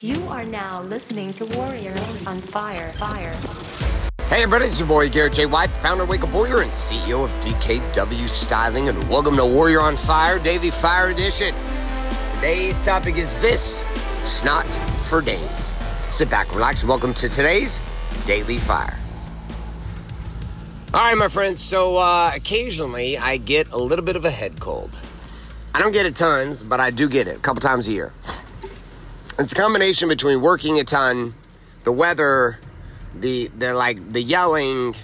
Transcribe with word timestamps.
You 0.00 0.28
are 0.28 0.44
now 0.44 0.82
listening 0.82 1.32
to 1.32 1.44
Warrior 1.44 1.90
on 2.24 2.38
Fire. 2.40 2.92
Fire. 2.92 3.34
Hey 4.28 4.44
everybody, 4.44 4.66
it's 4.66 4.78
your 4.78 4.86
boy 4.86 5.10
Garrett 5.10 5.32
J. 5.32 5.46
White, 5.46 5.76
founder 5.76 6.04
of 6.04 6.08
Wake 6.08 6.22
Up 6.22 6.32
Warrior 6.32 6.60
and 6.60 6.70
CEO 6.70 7.24
of 7.24 7.30
DKW 7.44 8.28
Styling, 8.28 8.88
and 8.88 9.10
welcome 9.10 9.34
to 9.34 9.44
Warrior 9.44 9.80
on 9.80 9.96
Fire 9.96 10.38
Daily 10.38 10.70
Fire 10.70 11.08
Edition. 11.08 11.52
Today's 12.36 12.80
topic 12.84 13.16
is 13.16 13.34
this 13.38 13.84
snot 14.22 14.66
for 15.08 15.20
days. 15.20 15.72
Sit 16.08 16.30
back, 16.30 16.54
relax, 16.54 16.84
welcome 16.84 17.12
to 17.14 17.28
today's 17.28 17.80
Daily 18.24 18.58
Fire. 18.58 19.00
All 20.94 21.00
right, 21.00 21.18
my 21.18 21.26
friends, 21.26 21.60
so 21.60 21.96
uh, 21.96 22.30
occasionally 22.36 23.18
I 23.18 23.36
get 23.36 23.72
a 23.72 23.78
little 23.78 24.04
bit 24.04 24.14
of 24.14 24.24
a 24.24 24.30
head 24.30 24.60
cold. 24.60 24.96
I 25.74 25.80
don't 25.80 25.90
get 25.90 26.06
it 26.06 26.14
tons, 26.14 26.62
but 26.62 26.78
I 26.78 26.92
do 26.92 27.08
get 27.08 27.26
it 27.26 27.38
a 27.38 27.40
couple 27.40 27.60
times 27.60 27.88
a 27.88 27.90
year. 27.90 28.12
It's 29.40 29.52
a 29.52 29.54
combination 29.54 30.08
between 30.08 30.40
working 30.40 30.80
a 30.80 30.84
ton, 30.84 31.32
the 31.84 31.92
weather, 31.92 32.58
the 33.14 33.46
the 33.56 33.72
like 33.72 34.10
the 34.10 34.20
yelling, 34.20 34.96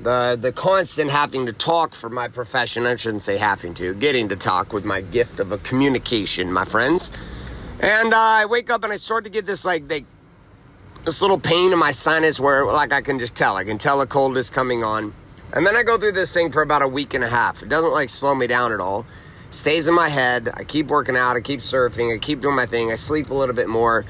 the 0.00 0.38
the 0.40 0.52
constant 0.52 1.10
having 1.10 1.44
to 1.44 1.52
talk 1.52 1.94
for 1.94 2.08
my 2.08 2.28
profession. 2.28 2.86
I 2.86 2.96
shouldn't 2.96 3.22
say 3.22 3.36
having 3.36 3.74
to, 3.74 3.92
getting 3.92 4.30
to 4.30 4.36
talk 4.36 4.72
with 4.72 4.86
my 4.86 5.02
gift 5.02 5.38
of 5.38 5.52
a 5.52 5.58
communication, 5.58 6.50
my 6.50 6.64
friends. 6.64 7.10
And 7.78 8.14
uh, 8.14 8.18
I 8.18 8.46
wake 8.46 8.70
up 8.70 8.84
and 8.84 8.92
I 8.92 8.96
start 8.96 9.24
to 9.24 9.30
get 9.30 9.44
this 9.44 9.66
like 9.66 9.86
they, 9.86 10.06
this 11.02 11.20
little 11.20 11.38
pain 11.38 11.70
in 11.70 11.78
my 11.78 11.92
sinus 11.92 12.40
where 12.40 12.64
like 12.64 12.90
I 12.90 13.02
can 13.02 13.18
just 13.18 13.36
tell. 13.36 13.58
I 13.58 13.64
can 13.64 13.76
tell 13.76 14.00
a 14.00 14.06
cold 14.06 14.38
is 14.38 14.48
coming 14.48 14.82
on. 14.82 15.12
And 15.52 15.66
then 15.66 15.76
I 15.76 15.82
go 15.82 15.98
through 15.98 16.12
this 16.12 16.32
thing 16.32 16.50
for 16.50 16.62
about 16.62 16.80
a 16.80 16.88
week 16.88 17.12
and 17.12 17.22
a 17.22 17.28
half. 17.28 17.62
It 17.62 17.68
doesn't 17.68 17.92
like 17.92 18.08
slow 18.08 18.34
me 18.34 18.46
down 18.46 18.72
at 18.72 18.80
all 18.80 19.04
stays 19.54 19.86
in 19.86 19.94
my 19.94 20.08
head. 20.08 20.50
I 20.54 20.64
keep 20.64 20.88
working 20.88 21.16
out, 21.16 21.36
I 21.36 21.40
keep 21.40 21.60
surfing, 21.60 22.14
I 22.14 22.18
keep 22.18 22.40
doing 22.40 22.56
my 22.56 22.66
thing, 22.66 22.90
I 22.90 22.96
sleep 22.96 23.30
a 23.30 23.34
little 23.34 23.54
bit 23.54 23.68
more, 23.68 24.04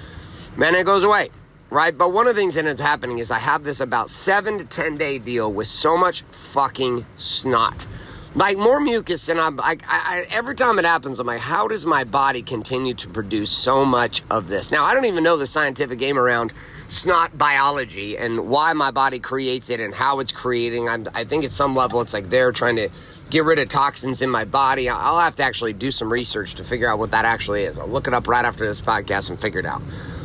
then 0.56 0.74
it 0.74 0.86
goes 0.86 1.04
away, 1.04 1.28
right? 1.70 1.96
But 1.96 2.12
one 2.12 2.26
of 2.26 2.34
the 2.34 2.40
things 2.40 2.54
that 2.54 2.64
is 2.64 2.80
happening 2.80 3.18
is 3.18 3.30
I 3.30 3.38
have 3.38 3.62
this 3.62 3.80
about 3.80 4.08
seven 4.08 4.58
to 4.58 4.64
10 4.64 4.96
day 4.96 5.18
deal 5.18 5.52
with 5.52 5.66
so 5.66 5.96
much 5.96 6.22
fucking 6.22 7.04
snot. 7.18 7.86
Like 8.36 8.58
more 8.58 8.80
mucus, 8.80 9.28
and 9.28 9.40
I'm, 9.40 9.60
I, 9.60 10.26
every 10.32 10.56
time 10.56 10.80
it 10.80 10.84
happens, 10.84 11.20
I'm 11.20 11.26
like, 11.26 11.38
how 11.38 11.68
does 11.68 11.86
my 11.86 12.02
body 12.02 12.42
continue 12.42 12.92
to 12.94 13.08
produce 13.08 13.52
so 13.52 13.84
much 13.84 14.24
of 14.28 14.48
this? 14.48 14.72
Now, 14.72 14.84
I 14.84 14.92
don't 14.92 15.04
even 15.04 15.22
know 15.22 15.36
the 15.36 15.46
scientific 15.46 16.00
game 16.00 16.18
around 16.18 16.52
snot 16.88 17.38
biology 17.38 18.18
and 18.18 18.48
why 18.48 18.72
my 18.72 18.90
body 18.90 19.20
creates 19.20 19.70
it 19.70 19.78
and 19.78 19.94
how 19.94 20.18
it's 20.18 20.32
creating. 20.32 20.88
I'm, 20.88 21.06
I 21.14 21.22
think 21.22 21.44
at 21.44 21.52
some 21.52 21.76
level, 21.76 22.00
it's 22.00 22.12
like 22.12 22.28
they're 22.28 22.50
trying 22.50 22.74
to 22.74 22.88
get 23.30 23.44
rid 23.44 23.60
of 23.60 23.68
toxins 23.68 24.20
in 24.20 24.30
my 24.30 24.44
body. 24.44 24.88
I'll 24.88 25.20
have 25.20 25.36
to 25.36 25.44
actually 25.44 25.72
do 25.72 25.92
some 25.92 26.12
research 26.12 26.56
to 26.56 26.64
figure 26.64 26.90
out 26.90 26.98
what 26.98 27.12
that 27.12 27.24
actually 27.24 27.62
is. 27.62 27.78
I'll 27.78 27.86
look 27.86 28.08
it 28.08 28.14
up 28.14 28.26
right 28.26 28.44
after 28.44 28.66
this 28.66 28.80
podcast 28.80 29.30
and 29.30 29.40
figure 29.40 29.60
it 29.60 29.66
out. 29.66 29.80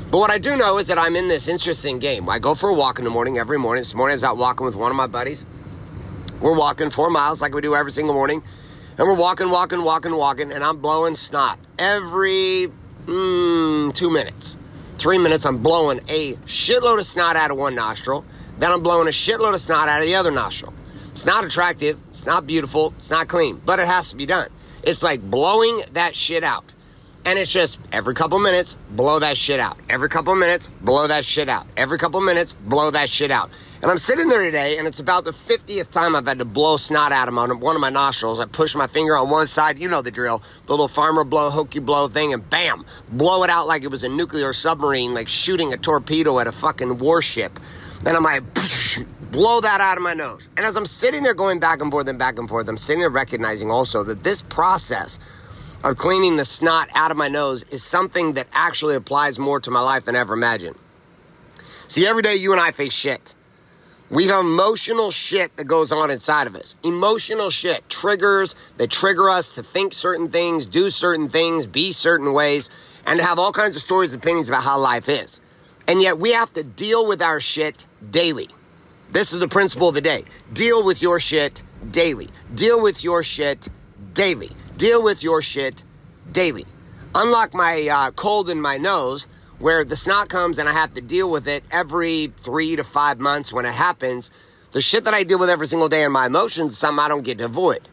But 0.09 0.17
what 0.17 0.31
I 0.31 0.39
do 0.39 0.57
know 0.57 0.79
is 0.79 0.87
that 0.87 0.97
I'm 0.97 1.15
in 1.15 1.27
this 1.27 1.47
interesting 1.47 1.99
game. 1.99 2.27
I 2.27 2.39
go 2.39 2.55
for 2.55 2.69
a 2.69 2.73
walk 2.73 2.97
in 2.97 3.05
the 3.05 3.11
morning 3.11 3.37
every 3.37 3.59
morning. 3.59 3.81
This 3.81 3.93
morning 3.93 4.13
I 4.13 4.15
was 4.15 4.23
out 4.23 4.37
walking 4.37 4.65
with 4.65 4.75
one 4.75 4.89
of 4.89 4.97
my 4.97 5.05
buddies. 5.05 5.45
We're 6.41 6.55
walking 6.57 6.89
four 6.89 7.09
miles 7.09 7.41
like 7.41 7.53
we 7.53 7.61
do 7.61 7.75
every 7.75 7.91
single 7.91 8.13
morning. 8.13 8.41
And 8.97 9.07
we're 9.07 9.15
walking, 9.15 9.49
walking, 9.49 9.81
walking, 9.81 10.15
walking, 10.15 10.51
and 10.51 10.63
I'm 10.63 10.77
blowing 10.77 11.15
snot 11.15 11.57
every 11.77 12.69
mm, 13.05 13.93
two 13.93 14.09
minutes. 14.09 14.57
Three 14.97 15.17
minutes, 15.17 15.45
I'm 15.45 15.59
blowing 15.59 15.99
a 16.09 16.33
shitload 16.45 16.99
of 16.99 17.05
snot 17.05 17.35
out 17.35 17.51
of 17.51 17.57
one 17.57 17.75
nostril. 17.75 18.25
Then 18.57 18.71
I'm 18.71 18.83
blowing 18.83 19.07
a 19.07 19.11
shitload 19.11 19.53
of 19.53 19.61
snot 19.61 19.87
out 19.87 20.01
of 20.01 20.05
the 20.05 20.15
other 20.15 20.31
nostril. 20.31 20.73
It's 21.13 21.25
not 21.25 21.45
attractive, 21.45 21.97
it's 22.09 22.25
not 22.25 22.45
beautiful, 22.45 22.93
it's 22.97 23.09
not 23.09 23.27
clean, 23.27 23.61
but 23.65 23.79
it 23.79 23.87
has 23.87 24.09
to 24.11 24.17
be 24.17 24.25
done. 24.25 24.49
It's 24.83 25.03
like 25.03 25.21
blowing 25.21 25.79
that 25.93 26.15
shit 26.15 26.43
out. 26.43 26.73
And 27.25 27.37
it's 27.37 27.51
just 27.51 27.79
every 27.91 28.13
couple 28.15 28.39
minutes, 28.39 28.75
blow 28.91 29.19
that 29.19 29.37
shit 29.37 29.59
out. 29.59 29.77
Every 29.89 30.09
couple 30.09 30.35
minutes, 30.35 30.67
blow 30.67 31.07
that 31.07 31.25
shit 31.25 31.49
out. 31.49 31.67
Every 31.75 31.97
couple 31.97 32.21
minutes, 32.21 32.53
blow 32.53 32.91
that 32.91 33.09
shit 33.09 33.31
out. 33.31 33.49
And 33.81 33.89
I'm 33.89 33.97
sitting 33.97 34.27
there 34.27 34.43
today, 34.43 34.77
and 34.77 34.85
it's 34.85 34.99
about 34.99 35.23
the 35.23 35.31
50th 35.31 35.89
time 35.89 36.13
I've 36.13 36.27
had 36.27 36.39
to 36.39 36.45
blow 36.45 36.75
snot 36.75 37.13
out 37.13 37.29
of 37.29 37.61
one 37.61 37.75
of 37.75 37.81
my 37.81 37.89
nostrils. 37.89 38.37
I 38.37 38.45
push 38.45 38.75
my 38.75 38.87
finger 38.87 39.15
on 39.15 39.29
one 39.29 39.47
side, 39.47 39.79
you 39.79 39.87
know 39.87 40.01
the 40.01 40.11
drill, 40.11 40.43
the 40.65 40.73
little 40.73 40.89
farmer 40.89 41.23
blow, 41.23 41.49
hokey 41.49 41.79
blow 41.79 42.09
thing, 42.09 42.33
and 42.33 42.47
bam, 42.49 42.85
blow 43.09 43.43
it 43.43 43.49
out 43.49 43.67
like 43.67 43.83
it 43.83 43.87
was 43.87 44.03
a 44.03 44.09
nuclear 44.09 44.51
submarine, 44.51 45.13
like 45.13 45.29
shooting 45.29 45.71
a 45.71 45.77
torpedo 45.77 46.39
at 46.39 46.47
a 46.47 46.51
fucking 46.51 46.97
warship. 46.97 47.57
Then 48.03 48.17
I'm 48.17 48.23
like, 48.23 48.43
blow 49.31 49.61
that 49.61 49.79
out 49.79 49.95
of 49.95 50.03
my 50.03 50.13
nose. 50.13 50.49
And 50.57 50.65
as 50.65 50.75
I'm 50.75 50.85
sitting 50.85 51.23
there 51.23 51.33
going 51.33 51.61
back 51.61 51.81
and 51.81 51.89
forth 51.89 52.09
and 52.09 52.19
back 52.19 52.37
and 52.37 52.49
forth, 52.49 52.67
I'm 52.67 52.77
sitting 52.77 52.99
there 52.99 53.09
recognizing 53.09 53.71
also 53.71 54.03
that 54.03 54.25
this 54.25 54.41
process 54.41 55.19
of 55.85 55.95
cleaning 55.95 56.35
the 56.35 56.43
snot 56.43 56.89
out 56.95 57.11
of 57.11 57.17
my 57.17 57.29
nose 57.29 57.63
is 57.71 57.81
something 57.81 58.33
that 58.33 58.47
actually 58.51 58.95
applies 58.95 59.39
more 59.39 59.61
to 59.61 59.71
my 59.71 59.79
life 59.79 60.03
than 60.03 60.17
I 60.17 60.19
ever 60.19 60.33
imagined. 60.33 60.75
See, 61.87 62.05
every 62.05 62.23
day 62.23 62.35
you 62.35 62.51
and 62.51 62.59
I 62.59 62.71
face 62.71 62.93
shit. 62.93 63.35
We 64.09 64.27
have 64.27 64.43
emotional 64.43 65.11
shit 65.11 65.55
that 65.57 65.65
goes 65.65 65.91
on 65.91 66.09
inside 66.09 66.47
of 66.47 66.55
us. 66.55 66.75
Emotional 66.83 67.51
shit, 67.51 67.87
triggers 67.89 68.55
that 68.77 68.89
trigger 68.89 69.29
us 69.29 69.51
to 69.51 69.63
think 69.63 69.93
certain 69.93 70.29
things, 70.29 70.65
do 70.65 70.89
certain 70.89 71.29
things, 71.29 71.67
be 71.67 71.91
certain 71.91 72.33
ways, 72.33 72.71
and 73.05 73.19
to 73.19 73.25
have 73.25 73.37
all 73.37 73.51
kinds 73.51 73.75
of 73.75 73.83
stories 73.83 74.13
and 74.13 74.23
opinions 74.23 74.49
about 74.49 74.63
how 74.63 74.79
life 74.79 75.09
is. 75.09 75.39
And 75.87 76.01
yet 76.01 76.17
we 76.17 76.33
have 76.33 76.51
to 76.53 76.63
deal 76.63 77.05
with 77.07 77.21
our 77.21 77.39
shit 77.39 77.85
daily. 78.09 78.47
This 79.11 79.31
is 79.31 79.39
the 79.39 79.47
principle 79.47 79.89
of 79.89 79.95
the 79.95 80.01
day. 80.01 80.23
Deal 80.53 80.83
with 80.83 81.01
your 81.03 81.19
shit 81.19 81.61
daily. 81.91 82.29
Deal 82.53 82.81
with 82.81 83.03
your 83.03 83.21
shit 83.21 83.69
daily. 84.13 84.51
Deal 84.77 85.03
with 85.03 85.23
your 85.23 85.41
shit 85.41 85.83
daily. 86.31 86.65
Unlock 87.13 87.53
my 87.53 87.87
uh, 87.87 88.11
cold 88.11 88.49
in 88.49 88.61
my 88.61 88.77
nose, 88.77 89.27
where 89.59 89.83
the 89.85 89.95
snot 89.95 90.29
comes 90.29 90.57
and 90.57 90.67
I 90.67 90.73
have 90.73 90.93
to 90.95 91.01
deal 91.01 91.29
with 91.29 91.47
it 91.47 91.63
every 91.71 92.33
three 92.43 92.75
to 92.75 92.83
five 92.83 93.19
months 93.19 93.53
when 93.53 93.65
it 93.65 93.73
happens, 93.73 94.31
the 94.71 94.81
shit 94.81 95.03
that 95.05 95.13
I 95.13 95.23
deal 95.23 95.39
with 95.39 95.49
every 95.49 95.67
single 95.67 95.89
day 95.89 96.03
in 96.03 96.11
my 96.11 96.27
emotions 96.27 96.77
something 96.77 97.03
I 97.03 97.07
don't 97.07 97.23
get 97.23 97.37
to 97.39 97.45
avoid. 97.45 97.87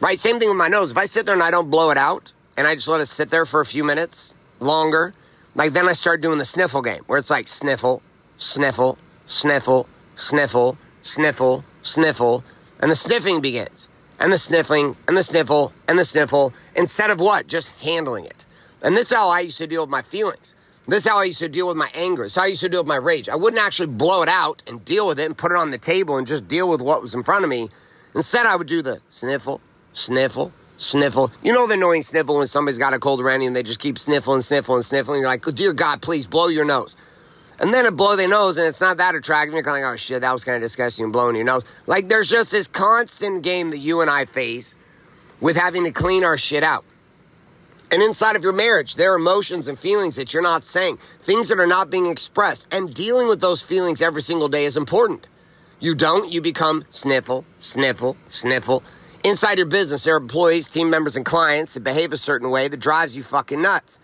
Right? 0.00 0.20
Same 0.20 0.38
thing 0.38 0.48
with 0.48 0.58
my 0.58 0.68
nose. 0.68 0.92
If 0.92 0.98
I 0.98 1.06
sit 1.06 1.26
there 1.26 1.34
and 1.34 1.42
I 1.42 1.50
don't 1.50 1.70
blow 1.70 1.90
it 1.90 1.98
out 1.98 2.32
and 2.56 2.66
I 2.66 2.74
just 2.74 2.88
let 2.88 3.00
it 3.00 3.06
sit 3.06 3.30
there 3.30 3.46
for 3.46 3.60
a 3.60 3.66
few 3.66 3.84
minutes 3.84 4.34
longer, 4.60 5.14
like 5.54 5.72
then 5.72 5.88
I 5.88 5.92
start 5.94 6.20
doing 6.20 6.38
the 6.38 6.44
sniffle 6.44 6.82
game 6.82 7.02
where 7.06 7.18
it's 7.18 7.30
like 7.30 7.48
sniffle, 7.48 8.02
sniffle, 8.36 8.98
sniffle, 9.26 9.88
sniffle, 10.16 10.78
sniffle, 11.02 11.64
sniffle, 11.82 12.44
and 12.78 12.90
the 12.90 12.96
sniffing 12.96 13.40
begins. 13.40 13.88
And 14.18 14.30
the 14.30 14.36
sniffling, 14.38 14.96
and 15.08 15.16
the 15.16 15.22
sniffle, 15.22 15.72
and 15.88 15.98
the 15.98 16.04
sniffle, 16.04 16.52
instead 16.76 17.08
of 17.08 17.20
what? 17.20 17.46
Just 17.46 17.68
handling 17.82 18.26
it. 18.26 18.44
And 18.82 18.94
this 18.94 19.06
is 19.06 19.16
how 19.16 19.30
I 19.30 19.40
used 19.40 19.56
to 19.58 19.66
deal 19.66 19.82
with 19.82 19.88
my 19.88 20.02
feelings. 20.02 20.54
This 20.90 21.04
is 21.04 21.10
how 21.10 21.18
I 21.18 21.24
used 21.24 21.38
to 21.38 21.48
deal 21.48 21.68
with 21.68 21.76
my 21.76 21.88
anger. 21.94 22.24
This 22.24 22.32
is 22.32 22.36
how 22.36 22.42
I 22.42 22.46
used 22.46 22.62
to 22.62 22.68
deal 22.68 22.80
with 22.80 22.88
my 22.88 22.96
rage. 22.96 23.28
I 23.28 23.36
wouldn't 23.36 23.62
actually 23.62 23.86
blow 23.86 24.22
it 24.22 24.28
out 24.28 24.62
and 24.66 24.84
deal 24.84 25.06
with 25.06 25.20
it 25.20 25.26
and 25.26 25.38
put 25.38 25.52
it 25.52 25.56
on 25.56 25.70
the 25.70 25.78
table 25.78 26.16
and 26.16 26.26
just 26.26 26.48
deal 26.48 26.68
with 26.68 26.82
what 26.82 27.00
was 27.00 27.14
in 27.14 27.22
front 27.22 27.44
of 27.44 27.48
me. 27.48 27.68
Instead, 28.14 28.44
I 28.44 28.56
would 28.56 28.66
do 28.66 28.82
the 28.82 29.00
sniffle, 29.08 29.60
sniffle, 29.92 30.52
sniffle. 30.78 31.30
You 31.44 31.52
know 31.52 31.68
the 31.68 31.74
annoying 31.74 32.02
sniffle 32.02 32.36
when 32.36 32.48
somebody's 32.48 32.78
got 32.78 32.92
a 32.92 32.98
cold 32.98 33.20
around 33.20 33.42
you 33.42 33.46
and 33.46 33.54
they 33.54 33.62
just 33.62 33.78
keep 33.78 33.98
sniffling, 33.98 34.40
sniffling, 34.40 34.82
sniffling. 34.82 35.20
You're 35.20 35.28
like, 35.28 35.44
dear 35.54 35.72
God, 35.72 36.02
please 36.02 36.26
blow 36.26 36.48
your 36.48 36.64
nose 36.64 36.96
and 37.60 37.74
then 37.74 37.86
it 37.86 37.94
blow 37.96 38.16
their 38.16 38.28
nose 38.28 38.56
and 38.56 38.66
it's 38.66 38.80
not 38.80 38.96
that 38.96 39.14
attractive. 39.14 39.54
You're 39.54 39.62
kind 39.62 39.84
of 39.84 39.88
like, 39.88 39.92
oh 39.92 39.96
shit, 39.96 40.22
that 40.22 40.32
was 40.32 40.44
kind 40.44 40.56
of 40.56 40.62
disgusting 40.62 41.12
blowing 41.12 41.36
your 41.36 41.44
nose. 41.44 41.62
Like 41.86 42.08
there's 42.08 42.28
just 42.28 42.50
this 42.50 42.66
constant 42.66 43.42
game 43.42 43.70
that 43.70 43.78
you 43.78 44.00
and 44.00 44.10
I 44.10 44.24
face 44.24 44.76
with 45.40 45.56
having 45.56 45.84
to 45.84 45.92
clean 45.92 46.24
our 46.24 46.36
shit 46.36 46.64
out. 46.64 46.84
And 47.92 48.02
inside 48.02 48.36
of 48.36 48.44
your 48.44 48.52
marriage, 48.52 48.94
there 48.94 49.12
are 49.12 49.16
emotions 49.16 49.66
and 49.66 49.76
feelings 49.76 50.14
that 50.14 50.32
you're 50.32 50.42
not 50.42 50.64
saying, 50.64 50.98
things 51.22 51.48
that 51.48 51.58
are 51.58 51.66
not 51.66 51.90
being 51.90 52.06
expressed. 52.06 52.72
And 52.72 52.94
dealing 52.94 53.26
with 53.26 53.40
those 53.40 53.62
feelings 53.62 54.00
every 54.00 54.22
single 54.22 54.48
day 54.48 54.64
is 54.64 54.76
important. 54.76 55.28
You 55.80 55.96
don't, 55.96 56.30
you 56.30 56.40
become 56.40 56.84
sniffle, 56.90 57.44
sniffle, 57.58 58.16
sniffle. 58.28 58.84
Inside 59.24 59.58
your 59.58 59.66
business, 59.66 60.04
there 60.04 60.14
are 60.14 60.18
employees, 60.18 60.68
team 60.68 60.88
members, 60.88 61.16
and 61.16 61.26
clients 61.26 61.74
that 61.74 61.82
behave 61.82 62.12
a 62.12 62.16
certain 62.16 62.50
way 62.50 62.68
that 62.68 62.78
drives 62.78 63.16
you 63.16 63.24
fucking 63.24 63.60
nuts. 63.60 63.98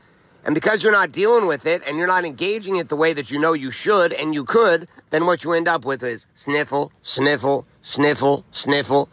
And 0.45 0.55
because 0.55 0.83
you're 0.83 0.93
not 0.93 1.13
dealing 1.13 1.47
with 1.47 1.65
it 1.67 1.87
and 1.87 1.97
you're 1.97 2.07
not 2.07 2.25
engaging 2.25 2.77
it 2.77 2.89
the 2.89 2.97
way 2.97 3.13
that 3.13 3.31
you 3.31 3.39
know 3.39 3.53
you 3.53 3.71
should 3.71 4.13
and 4.13 4.35
you 4.35 4.45
could, 4.45 4.89
then 5.11 5.27
what 5.27 5.45
you 5.45 5.53
end 5.53 5.69
up 5.69 5.85
with 5.85 6.03
is 6.03 6.27
sniffle, 6.35 6.93
sniffle, 7.03 7.67
sniffle, 7.83 8.45
sniffle. 8.51 9.09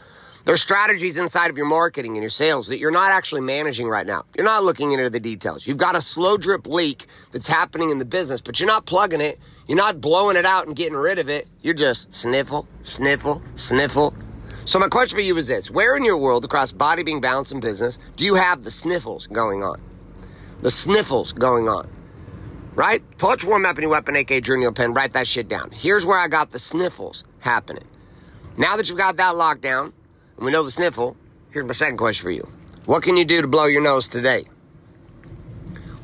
There's 0.45 0.61
strategies 0.61 1.17
inside 1.17 1.49
of 1.49 1.57
your 1.57 1.65
marketing 1.65 2.13
and 2.13 2.21
your 2.21 2.29
sales 2.29 2.67
that 2.67 2.77
you're 2.77 2.91
not 2.91 3.11
actually 3.11 3.41
managing 3.41 3.87
right 3.87 4.05
now. 4.05 4.25
You're 4.35 4.45
not 4.45 4.63
looking 4.63 4.91
into 4.91 5.09
the 5.09 5.19
details. 5.19 5.65
You've 5.65 5.77
got 5.77 5.95
a 5.95 6.01
slow 6.01 6.37
drip 6.37 6.67
leak 6.67 7.05
that's 7.31 7.47
happening 7.47 7.89
in 7.89 7.97
the 7.97 8.05
business, 8.05 8.41
but 8.41 8.59
you're 8.59 8.67
not 8.67 8.85
plugging 8.85 9.21
it. 9.21 9.39
You're 9.67 9.77
not 9.77 10.01
blowing 10.01 10.35
it 10.35 10.45
out 10.45 10.67
and 10.67 10.75
getting 10.75 10.97
rid 10.97 11.17
of 11.17 11.29
it. 11.29 11.47
You're 11.61 11.73
just 11.73 12.13
sniffle, 12.13 12.67
sniffle, 12.81 13.41
sniffle. 13.55 14.13
So 14.65 14.79
my 14.79 14.89
question 14.89 15.17
for 15.17 15.21
you 15.21 15.37
is 15.37 15.47
this. 15.47 15.71
Where 15.71 15.95
in 15.95 16.03
your 16.03 16.17
world 16.17 16.43
across 16.43 16.71
body, 16.71 17.03
being, 17.03 17.21
balance, 17.21 17.51
and 17.51 17.61
business 17.61 17.97
do 18.17 18.25
you 18.25 18.35
have 18.35 18.63
the 18.63 18.71
sniffles 18.71 19.27
going 19.27 19.63
on? 19.63 19.79
the 20.63 20.71
sniffles 20.71 21.33
going 21.33 21.67
on. 21.67 21.89
Right? 22.73 23.03
Pull 23.19 23.35
War 23.45 23.59
Map 23.59 23.77
any 23.77 23.85
weapon, 23.85 24.15
AK 24.15 24.41
journal 24.41 24.71
pen, 24.71 24.93
write 24.93 25.13
that 25.13 25.27
shit 25.27 25.47
down. 25.47 25.69
Here's 25.71 26.05
where 26.05 26.17
I 26.17 26.27
got 26.27 26.51
the 26.51 26.57
sniffles 26.57 27.23
happening. 27.39 27.83
Now 28.57 28.77
that 28.77 28.89
you've 28.89 28.97
got 28.97 29.17
that 29.17 29.35
locked 29.35 29.61
down, 29.61 29.93
and 30.37 30.45
we 30.45 30.51
know 30.51 30.63
the 30.63 30.71
sniffle, 30.71 31.15
here's 31.51 31.65
my 31.65 31.73
second 31.73 31.97
question 31.97 32.23
for 32.23 32.31
you. 32.31 32.47
What 32.85 33.03
can 33.03 33.17
you 33.17 33.25
do 33.25 33.41
to 33.41 33.47
blow 33.47 33.65
your 33.65 33.81
nose 33.81 34.07
today? 34.07 34.45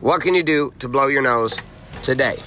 What 0.02 0.22
can 0.22 0.34
you 0.34 0.44
do 0.44 0.74
to 0.80 0.88
blow 0.88 1.08
your 1.08 1.22
nose 1.22 1.62
today? 2.04 2.38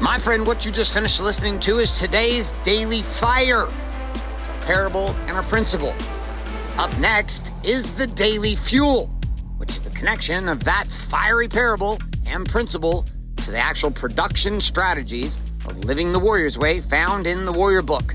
My 0.00 0.18
friend, 0.18 0.46
what 0.46 0.64
you 0.64 0.72
just 0.72 0.94
finished 0.94 1.20
listening 1.20 1.58
to 1.60 1.78
is 1.78 1.92
today's 1.92 2.52
Daily 2.62 3.02
Fire, 3.02 3.64
a 3.64 4.64
parable 4.64 5.08
and 5.26 5.36
a 5.36 5.42
principle. 5.42 5.94
Up 6.78 6.96
next 6.98 7.52
is 7.64 7.94
the 7.94 8.06
Daily 8.06 8.54
Fuel, 8.54 9.06
which 9.56 9.70
is 9.70 9.80
the 9.80 9.90
connection 9.90 10.48
of 10.48 10.64
that 10.64 10.86
fiery 10.86 11.48
parable 11.48 11.98
and 12.26 12.48
principle 12.48 13.04
to 13.36 13.50
the 13.50 13.58
actual 13.58 13.90
production 13.90 14.60
strategies 14.60 15.38
of 15.66 15.84
living 15.84 16.12
the 16.12 16.18
Warrior's 16.18 16.58
Way 16.58 16.80
found 16.80 17.26
in 17.26 17.44
the 17.44 17.52
Warrior 17.52 17.82
Book. 17.82 18.14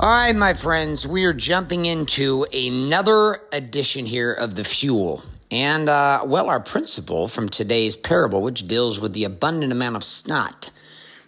All 0.00 0.08
right, 0.08 0.36
my 0.36 0.54
friends, 0.54 1.08
we 1.08 1.24
are 1.24 1.32
jumping 1.32 1.84
into 1.84 2.46
another 2.52 3.40
edition 3.50 4.06
here 4.06 4.32
of 4.32 4.54
the 4.54 4.62
Fuel. 4.62 5.24
And, 5.50 5.88
uh, 5.88 6.22
well, 6.24 6.48
our 6.48 6.60
principle 6.60 7.26
from 7.26 7.48
today's 7.48 7.96
parable, 7.96 8.40
which 8.40 8.68
deals 8.68 9.00
with 9.00 9.12
the 9.12 9.24
abundant 9.24 9.72
amount 9.72 9.96
of 9.96 10.04
snot 10.04 10.70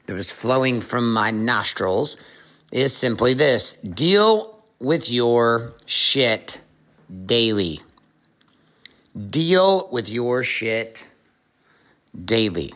that 0.06 0.14
was 0.14 0.30
flowing 0.30 0.80
from 0.80 1.12
my 1.12 1.32
nostrils, 1.32 2.16
is 2.70 2.96
simply 2.96 3.34
this 3.34 3.72
deal 3.72 4.62
with 4.78 5.10
your 5.10 5.72
shit 5.84 6.60
daily. 7.26 7.80
Deal 9.30 9.88
with 9.90 10.08
your 10.08 10.44
shit 10.44 11.10
daily. 12.24 12.72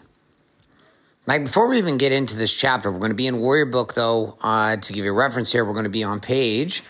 Like, 1.27 1.45
before 1.45 1.69
we 1.69 1.79
even 1.79 1.97
get 1.97 2.13
into 2.13 2.37
this 2.37 2.53
chapter, 2.53 2.93
we're 2.93 2.99
going 2.99 3.11
to 3.11 3.17
be 3.17 3.27
in 3.27 3.39
Warrior 3.39 3.65
Book, 3.65 3.95
though. 3.95 4.37
Uh, 4.43 4.77
to 4.77 4.93
give 4.93 5.07
you 5.07 5.11
a 5.11 5.15
reference 5.15 5.51
here, 5.51 5.65
we're 5.65 5.73
going 5.73 5.85
to 5.85 5.91
be 5.91 6.05
on 6.05 6.21
page 6.21 6.83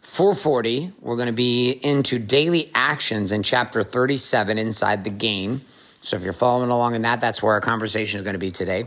440. 0.00 0.92
We're 1.02 1.16
going 1.16 1.26
to 1.26 1.34
be 1.34 1.70
into 1.70 2.18
daily 2.18 2.70
actions 2.74 3.32
in 3.32 3.42
chapter 3.42 3.82
37 3.82 4.56
inside 4.56 5.04
the 5.04 5.10
game. 5.10 5.60
So, 6.00 6.16
if 6.16 6.22
you're 6.22 6.32
following 6.32 6.70
along 6.70 6.94
in 6.94 7.02
that, 7.02 7.20
that's 7.20 7.42
where 7.42 7.52
our 7.52 7.60
conversation 7.60 8.18
is 8.18 8.24
going 8.24 8.34
to 8.34 8.38
be 8.38 8.50
today. 8.50 8.84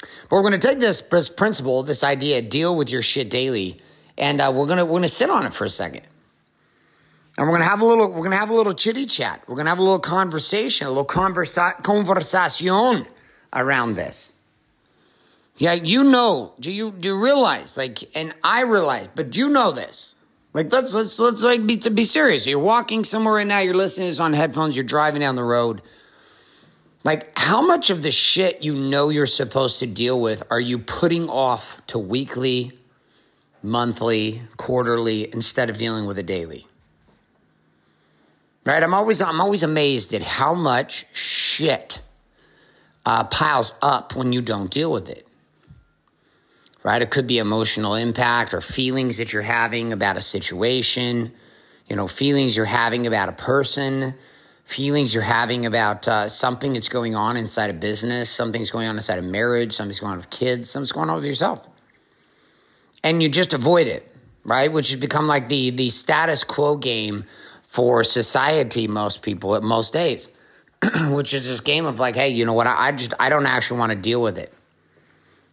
But 0.00 0.30
we're 0.30 0.42
going 0.42 0.52
to 0.52 0.64
take 0.64 0.78
this, 0.78 1.00
this 1.00 1.28
principle, 1.28 1.82
this 1.82 2.04
idea, 2.04 2.40
deal 2.42 2.76
with 2.76 2.90
your 2.90 3.02
shit 3.02 3.28
daily, 3.28 3.80
and 4.16 4.40
uh, 4.40 4.52
we're 4.54 4.66
going 4.66 4.78
to 4.78 4.84
we're 4.84 4.92
going 4.92 5.02
to 5.02 5.08
sit 5.08 5.30
on 5.30 5.46
it 5.46 5.52
for 5.52 5.64
a 5.64 5.70
second. 5.70 6.02
And 7.36 7.46
we're 7.46 7.54
gonna 7.54 7.70
have 7.70 7.82
a 7.82 7.84
little, 7.84 8.10
we're 8.10 8.24
gonna 8.24 8.36
have 8.36 8.50
a 8.50 8.54
little 8.54 8.72
chitty 8.72 9.06
chat. 9.06 9.40
We're 9.46 9.54
gonna 9.54 9.68
have 9.68 9.78
a 9.78 9.82
little 9.82 10.00
conversation, 10.00 10.88
a 10.88 10.90
little 10.90 11.04
conversa- 11.04 11.80
conversation 11.84 13.06
around 13.52 13.94
this. 13.94 14.32
Yeah, 15.56 15.72
you 15.72 16.04
know, 16.04 16.52
do 16.60 16.72
you 16.72 16.92
do 16.92 17.08
you 17.08 17.22
realize? 17.22 17.76
Like, 17.76 18.16
and 18.16 18.32
I 18.44 18.62
realize, 18.62 19.08
but 19.14 19.36
you 19.36 19.48
know 19.48 19.72
this. 19.72 20.14
Like, 20.54 20.72
let's 20.72 20.94
let's 20.94 21.18
let's 21.18 21.42
like 21.42 21.66
be 21.66 21.76
to 21.78 21.90
be 21.90 22.04
serious. 22.04 22.46
You're 22.46 22.60
walking 22.60 23.04
somewhere 23.04 23.34
right 23.34 23.46
now. 23.46 23.58
You're 23.58 23.74
listening 23.74 24.06
to 24.06 24.10
this 24.12 24.20
on 24.20 24.32
headphones. 24.32 24.76
You're 24.76 24.84
driving 24.84 25.20
down 25.20 25.34
the 25.34 25.44
road. 25.44 25.82
Like, 27.04 27.36
how 27.36 27.60
much 27.60 27.90
of 27.90 28.02
the 28.02 28.10
shit 28.10 28.62
you 28.62 28.74
know 28.74 29.08
you're 29.08 29.26
supposed 29.26 29.80
to 29.80 29.86
deal 29.86 30.20
with 30.20 30.42
are 30.50 30.60
you 30.60 30.78
putting 30.78 31.28
off 31.28 31.80
to 31.88 31.98
weekly, 31.98 32.72
monthly, 33.62 34.42
quarterly 34.56 35.32
instead 35.32 35.70
of 35.70 35.76
dealing 35.76 36.06
with 36.06 36.18
it 36.18 36.26
daily? 36.26 36.66
Right? 38.64 38.82
I'm 38.82 38.94
always 38.94 39.20
I'm 39.20 39.40
always 39.40 39.64
amazed 39.64 40.14
at 40.14 40.22
how 40.22 40.54
much 40.54 41.06
shit 41.12 42.00
uh, 43.08 43.24
piles 43.24 43.72
up 43.80 44.14
when 44.14 44.34
you 44.34 44.42
don't 44.42 44.70
deal 44.70 44.92
with 44.92 45.08
it. 45.08 45.26
Right? 46.82 47.00
It 47.00 47.10
could 47.10 47.26
be 47.26 47.38
emotional 47.38 47.94
impact 47.94 48.52
or 48.52 48.60
feelings 48.60 49.16
that 49.16 49.32
you're 49.32 49.40
having 49.40 49.94
about 49.94 50.18
a 50.18 50.20
situation, 50.20 51.32
you 51.86 51.96
know, 51.96 52.06
feelings 52.06 52.54
you're 52.54 52.66
having 52.66 53.06
about 53.06 53.30
a 53.30 53.32
person, 53.32 54.12
feelings 54.64 55.14
you're 55.14 55.22
having 55.22 55.64
about 55.64 56.06
uh, 56.06 56.28
something 56.28 56.74
that's 56.74 56.90
going 56.90 57.16
on 57.16 57.38
inside 57.38 57.70
a 57.70 57.72
business, 57.72 58.28
something's 58.28 58.70
going 58.70 58.86
on 58.86 58.96
inside 58.96 59.18
a 59.18 59.22
marriage, 59.22 59.72
something's 59.72 60.00
going 60.00 60.12
on 60.12 60.18
with 60.18 60.28
kids, 60.28 60.68
something's 60.68 60.92
going 60.92 61.08
on 61.08 61.16
with 61.16 61.24
yourself. 61.24 61.66
And 63.02 63.22
you 63.22 63.30
just 63.30 63.54
avoid 63.54 63.86
it, 63.86 64.06
right? 64.44 64.70
Which 64.70 64.90
has 64.90 65.00
become 65.00 65.26
like 65.26 65.48
the 65.48 65.70
the 65.70 65.88
status 65.88 66.44
quo 66.44 66.76
game 66.76 67.24
for 67.66 68.04
society, 68.04 68.86
most 68.86 69.22
people 69.22 69.56
at 69.56 69.62
most 69.62 69.94
days. 69.94 70.28
which 71.10 71.34
is 71.34 71.46
this 71.46 71.60
game 71.60 71.86
of 71.86 71.98
like, 71.98 72.16
hey, 72.16 72.28
you 72.28 72.44
know 72.44 72.52
what? 72.52 72.66
I, 72.66 72.88
I 72.88 72.92
just 72.92 73.14
I 73.18 73.28
don't 73.28 73.46
actually 73.46 73.80
want 73.80 73.90
to 73.90 73.96
deal 73.96 74.22
with 74.22 74.38
it. 74.38 74.52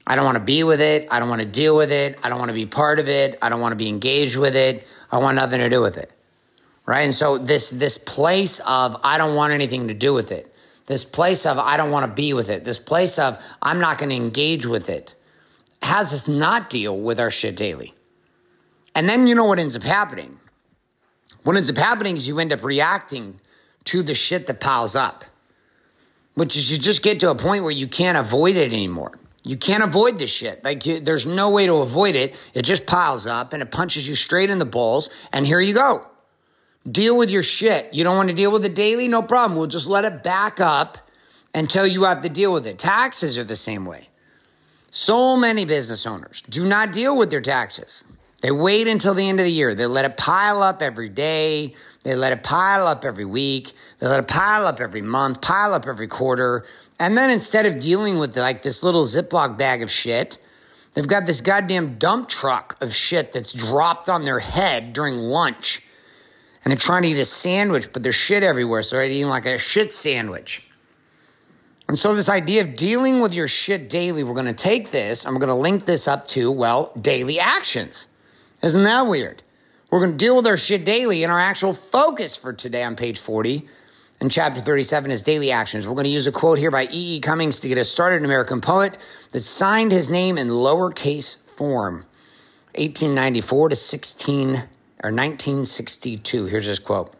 I 0.07 0.15
don't 0.15 0.25
want 0.25 0.37
to 0.37 0.43
be 0.43 0.63
with 0.63 0.81
it. 0.81 1.07
I 1.09 1.19
don't 1.19 1.29
want 1.29 1.41
to 1.41 1.47
deal 1.47 1.75
with 1.75 1.91
it. 1.91 2.19
I 2.23 2.29
don't 2.29 2.37
want 2.37 2.49
to 2.49 2.55
be 2.55 2.67
part 2.67 2.99
of 2.99 3.09
it. 3.09 3.39
I 3.41 3.49
don't 3.49 3.59
want 3.59 3.71
to 3.71 3.75
be 3.75 3.89
engaged 3.89 4.37
with 4.37 4.55
it. 4.55 4.87
I 5.11 5.17
want 5.17 5.35
nothing 5.35 5.59
to 5.59 5.69
do 5.69 5.81
with 5.81 5.97
it. 5.97 6.11
Right? 6.85 7.01
And 7.01 7.13
so 7.13 7.39
this 7.39 7.71
this 7.71 7.97
place 7.97 8.59
of 8.59 8.97
I 9.03 9.17
don't 9.17 9.35
want 9.35 9.53
anything 9.53 9.87
to 9.87 9.95
do 9.95 10.13
with 10.13 10.31
it. 10.31 10.53
This 10.85 11.03
place 11.03 11.47
of 11.47 11.57
I 11.57 11.77
don't 11.77 11.89
want 11.89 12.05
to 12.05 12.11
be 12.11 12.33
with 12.33 12.49
it. 12.49 12.63
This 12.63 12.77
place 12.77 13.17
of 13.17 13.43
I'm 13.61 13.79
not 13.79 13.97
going 13.97 14.09
to 14.09 14.15
engage 14.15 14.67
with 14.67 14.89
it 14.89 15.15
has 15.81 16.13
us 16.13 16.27
not 16.27 16.69
deal 16.69 16.99
with 16.99 17.19
our 17.19 17.31
shit 17.31 17.55
daily. 17.55 17.93
And 18.93 19.09
then 19.09 19.27
you 19.27 19.35
know 19.35 19.45
what 19.45 19.59
ends 19.59 19.75
up 19.75 19.83
happening? 19.83 20.39
What 21.43 21.55
ends 21.55 21.69
up 21.69 21.77
happening 21.77 22.15
is 22.15 22.27
you 22.27 22.39
end 22.39 22.53
up 22.53 22.63
reacting 22.63 23.39
to 23.85 24.03
the 24.03 24.13
shit 24.13 24.47
that 24.47 24.59
piles 24.59 24.95
up, 24.95 25.23
which 26.33 26.55
is 26.55 26.71
you 26.71 26.77
just 26.77 27.03
get 27.03 27.19
to 27.21 27.31
a 27.31 27.35
point 27.35 27.63
where 27.63 27.71
you 27.71 27.87
can't 27.87 28.17
avoid 28.17 28.55
it 28.55 28.73
anymore. 28.73 29.17
You 29.43 29.57
can't 29.57 29.83
avoid 29.83 30.17
this 30.17 30.31
shit. 30.31 30.63
Like, 30.63 30.85
you, 30.87 30.99
there's 30.99 31.25
no 31.25 31.51
way 31.51 31.67
to 31.67 31.75
avoid 31.75 32.15
it. 32.15 32.35
It 32.55 32.63
just 32.63 32.87
piles 32.87 33.27
up 33.27 33.53
and 33.53 33.61
it 33.61 33.69
punches 33.69 34.09
you 34.09 34.15
straight 34.15 34.49
in 34.49 34.57
the 34.57 34.65
balls. 34.65 35.11
And 35.31 35.45
here 35.45 35.59
you 35.59 35.75
go. 35.75 36.03
Deal 36.89 37.15
with 37.15 37.29
your 37.29 37.43
shit. 37.43 37.93
You 37.93 38.03
don't 38.03 38.17
want 38.17 38.29
to 38.29 38.35
deal 38.35 38.51
with 38.51 38.65
it 38.65 38.73
daily? 38.73 39.07
No 39.07 39.21
problem. 39.21 39.57
We'll 39.57 39.67
just 39.67 39.87
let 39.87 40.03
it 40.03 40.23
back 40.23 40.59
up 40.59 40.97
until 41.53 41.85
you 41.85 42.03
have 42.03 42.23
to 42.23 42.29
deal 42.29 42.51
with 42.51 42.65
it. 42.65 42.79
Taxes 42.79 43.37
are 43.37 43.43
the 43.43 43.55
same 43.55 43.85
way. 43.85 44.09
So 44.89 45.37
many 45.37 45.65
business 45.65 46.07
owners 46.07 46.41
do 46.49 46.65
not 46.65 46.91
deal 46.91 47.17
with 47.17 47.29
their 47.29 47.41
taxes. 47.41 48.03
They 48.41 48.51
wait 48.51 48.87
until 48.87 49.13
the 49.13 49.27
end 49.27 49.39
of 49.39 49.45
the 49.45 49.51
year. 49.51 49.73
They 49.73 49.85
let 49.85 50.05
it 50.05 50.17
pile 50.17 50.61
up 50.61 50.81
every 50.81 51.09
day. 51.09 51.73
They 52.03 52.15
let 52.15 52.31
it 52.31 52.43
pile 52.43 52.85
up 52.85 53.03
every 53.03 53.25
week. 53.25 53.73
They 53.99 54.07
let 54.07 54.19
it 54.19 54.27
pile 54.27 54.67
up 54.67 54.79
every 54.79 55.01
month, 55.01 55.41
pile 55.41 55.73
up 55.73 55.87
every 55.87 56.07
quarter. 56.07 56.65
And 56.99 57.17
then 57.17 57.31
instead 57.31 57.65
of 57.65 57.79
dealing 57.79 58.19
with 58.19 58.37
like 58.37 58.61
this 58.61 58.83
little 58.83 59.03
Ziploc 59.03 59.57
bag 59.57 59.81
of 59.81 59.89
shit, 59.89 60.37
they've 60.93 61.07
got 61.07 61.25
this 61.25 61.41
goddamn 61.41 61.97
dump 61.97 62.29
truck 62.29 62.77
of 62.81 62.93
shit 62.93 63.33
that's 63.33 63.53
dropped 63.53 64.09
on 64.09 64.23
their 64.25 64.39
head 64.39 64.93
during 64.93 65.17
lunch. 65.17 65.81
And 66.63 66.71
they're 66.71 66.77
trying 66.77 67.03
to 67.03 67.09
eat 67.09 67.17
a 67.17 67.25
sandwich, 67.25 67.91
but 67.93 68.03
there's 68.03 68.15
shit 68.15 68.43
everywhere. 68.43 68.83
So 68.83 68.97
they're 68.97 69.05
eating 69.05 69.27
like 69.27 69.45
a 69.45 69.57
shit 69.57 69.93
sandwich. 69.93 70.61
And 71.87 71.97
so, 71.97 72.15
this 72.15 72.29
idea 72.29 72.61
of 72.63 72.75
dealing 72.75 73.21
with 73.21 73.35
your 73.35 73.47
shit 73.47 73.89
daily, 73.89 74.23
we're 74.23 74.33
going 74.33 74.47
to 74.47 74.53
take 74.53 74.89
this 74.89 75.23
and 75.23 75.35
we're 75.35 75.39
going 75.39 75.49
to 75.49 75.53
link 75.53 75.85
this 75.85 76.07
up 76.07 76.27
to, 76.29 76.51
well, 76.51 76.91
daily 76.99 77.39
actions. 77.39 78.07
Isn't 78.65 78.81
that 78.81 79.05
weird? 79.05 79.43
We're 79.91 79.99
going 79.99 80.13
to 80.13 80.17
deal 80.17 80.35
with 80.35 80.47
our 80.47 80.57
shit 80.57 80.85
daily, 80.85 81.21
and 81.21 81.31
our 81.31 81.39
actual 81.39 81.71
focus 81.71 82.35
for 82.35 82.51
today 82.51 82.81
on 82.81 82.95
page 82.95 83.19
40 83.19 83.63
and 84.19 84.31
chapter 84.31 84.59
37 84.59 85.11
is 85.11 85.21
daily 85.21 85.51
actions. 85.51 85.87
We're 85.87 85.93
going 85.93 86.05
to 86.05 86.09
use 86.09 86.25
a 86.25 86.31
quote 86.31 86.57
here 86.57 86.71
by 86.71 86.85
E. 86.85 87.17
E. 87.17 87.19
Cummings 87.19 87.59
to 87.59 87.67
get 87.67 87.77
us 87.77 87.89
started, 87.89 88.15
an 88.17 88.25
American 88.25 88.61
poet 88.61 88.97
that 89.33 89.41
signed 89.41 89.91
his 89.91 90.09
name 90.09 90.39
in 90.39 90.47
lowercase 90.47 91.37
form, 91.47 92.05
1894 92.73 93.69
to 93.69 93.75
16 93.75 94.47
or 94.49 95.11
1962. 95.11 96.45
Here's 96.47 96.65
his 96.65 96.79
quote. 96.79 97.13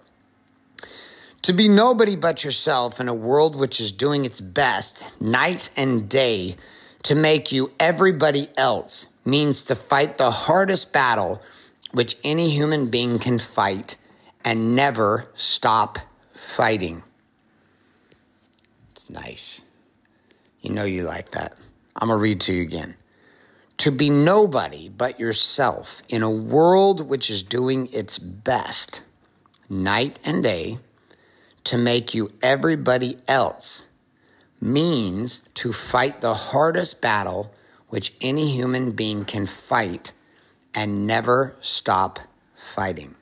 To 1.44 1.54
be 1.54 1.68
nobody 1.68 2.16
but 2.16 2.44
yourself 2.44 3.00
in 3.00 3.08
a 3.08 3.14
world 3.14 3.56
which 3.56 3.80
is 3.80 3.92
doing 3.92 4.26
its 4.26 4.42
best 4.42 5.06
night 5.22 5.70
and 5.78 6.10
day 6.10 6.56
to 7.04 7.14
make 7.14 7.52
you 7.52 7.72
everybody 7.80 8.48
else 8.58 9.06
means 9.26 9.66
to 9.66 9.76
fight 9.76 10.18
the 10.18 10.32
hardest 10.32 10.94
battle 10.94 11.42
which 11.92 12.18
any 12.24 12.50
human 12.50 12.90
being 12.90 13.20
can 13.20 13.40
fight 13.40 13.98
and 14.44 14.76
never 14.76 15.28
stop 15.34 15.98
fighting. 16.34 17.04
It's 18.92 19.10
nice. 19.10 19.62
You 20.62 20.72
know 20.72 20.84
you 20.84 21.04
like 21.04 21.32
that. 21.32 21.58
I'm 21.96 22.10
going 22.10 22.20
to 22.20 22.22
read 22.22 22.42
to 22.42 22.54
you 22.54 22.62
again. 22.62 22.96
To 23.78 23.92
be 23.92 24.10
nobody 24.10 24.90
but 24.90 25.20
yourself 25.20 26.02
in 26.10 26.24
a 26.24 26.30
world 26.30 27.08
which 27.08 27.30
is 27.30 27.44
doing 27.44 27.88
its 27.92 28.18
best 28.18 29.04
night 29.70 30.20
and 30.24 30.44
day 30.44 30.78
to 31.66 31.78
make 31.78 32.14
you 32.14 32.32
everybody 32.42 33.18
else 33.28 33.84
means 34.62 35.42
to 35.56 35.74
fight 35.74 36.22
the 36.22 36.34
hardest 36.34 37.02
battle 37.02 37.54
which 37.90 38.14
any 38.22 38.52
human 38.52 38.92
being 38.92 39.26
can 39.26 39.46
fight 39.46 40.14
and 40.74 41.08
never 41.08 41.56
stop 41.62 42.20
fighting. 42.56 43.16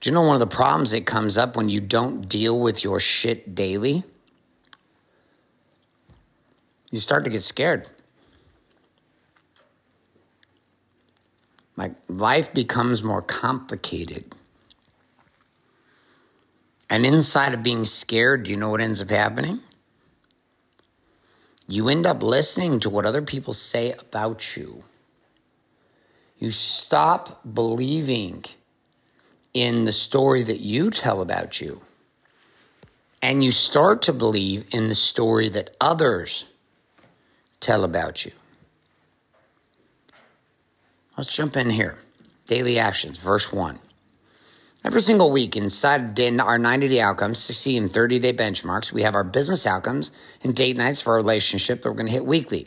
Do 0.00 0.10
you 0.10 0.14
know 0.14 0.22
one 0.22 0.34
of 0.34 0.40
the 0.40 0.46
problems 0.48 0.90
that 0.90 1.06
comes 1.06 1.38
up 1.38 1.56
when 1.56 1.68
you 1.68 1.80
don't 1.80 2.28
deal 2.28 2.58
with 2.58 2.82
your 2.82 2.98
shit 2.98 3.54
daily? 3.54 4.02
You 6.90 6.98
start 6.98 7.24
to 7.24 7.30
get 7.30 7.42
scared. 7.42 7.88
Like 11.76 11.92
life 12.08 12.52
becomes 12.52 13.02
more 13.02 13.22
complicated. 13.22 14.34
And 16.90 17.06
inside 17.06 17.54
of 17.54 17.62
being 17.62 17.84
scared, 17.84 18.42
do 18.42 18.50
you 18.50 18.56
know 18.56 18.68
what 18.68 18.80
ends 18.80 19.00
up 19.00 19.08
happening? 19.08 19.60
You 21.72 21.88
end 21.88 22.06
up 22.06 22.22
listening 22.22 22.80
to 22.80 22.90
what 22.90 23.06
other 23.06 23.22
people 23.22 23.54
say 23.54 23.92
about 23.92 24.58
you. 24.58 24.84
You 26.38 26.50
stop 26.50 27.40
believing 27.50 28.44
in 29.54 29.86
the 29.86 29.92
story 29.92 30.42
that 30.42 30.60
you 30.60 30.90
tell 30.90 31.22
about 31.22 31.62
you. 31.62 31.80
And 33.22 33.42
you 33.42 33.50
start 33.50 34.02
to 34.02 34.12
believe 34.12 34.66
in 34.74 34.88
the 34.90 34.94
story 34.94 35.48
that 35.48 35.74
others 35.80 36.44
tell 37.60 37.84
about 37.84 38.26
you. 38.26 38.32
Let's 41.16 41.34
jump 41.34 41.56
in 41.56 41.70
here. 41.70 41.96
Daily 42.44 42.78
actions, 42.78 43.16
verse 43.16 43.50
1. 43.50 43.78
Every 44.84 45.00
single 45.00 45.30
week 45.30 45.56
inside 45.56 46.18
of 46.18 46.40
our 46.40 46.58
90 46.58 46.88
day 46.88 47.00
outcomes, 47.00 47.38
60 47.38 47.76
and 47.76 47.92
30 47.92 48.18
day 48.18 48.32
benchmarks, 48.32 48.92
we 48.92 49.02
have 49.02 49.14
our 49.14 49.22
business 49.22 49.64
outcomes 49.64 50.10
and 50.42 50.56
date 50.56 50.76
nights 50.76 51.00
for 51.00 51.10
our 51.10 51.18
relationship 51.18 51.82
that 51.82 51.88
we're 51.88 51.94
going 51.94 52.06
to 52.06 52.12
hit 52.12 52.26
weekly. 52.26 52.66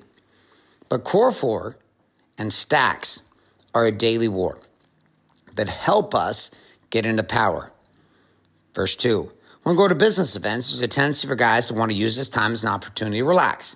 But 0.87 1.03
Core 1.03 1.31
4 1.31 1.75
and 2.37 2.53
Stacks 2.53 3.21
are 3.73 3.85
a 3.85 3.91
daily 3.91 4.29
war 4.29 4.59
that 5.55 5.67
help 5.67 6.15
us 6.15 6.51
get 6.89 7.05
into 7.05 7.23
power. 7.23 7.73
Verse 8.73 8.95
2. 8.95 9.31
When 9.63 9.75
we 9.75 9.77
go 9.77 9.89
to 9.89 9.95
business 9.95 10.37
events, 10.37 10.69
there's 10.69 10.81
a 10.81 10.87
tendency 10.87 11.27
for 11.27 11.35
guys 11.35 11.65
to 11.65 11.73
want 11.73 11.91
to 11.91 11.97
use 11.97 12.15
this 12.15 12.29
time 12.29 12.53
as 12.53 12.63
an 12.63 12.69
opportunity 12.69 13.17
to 13.17 13.25
relax. 13.25 13.75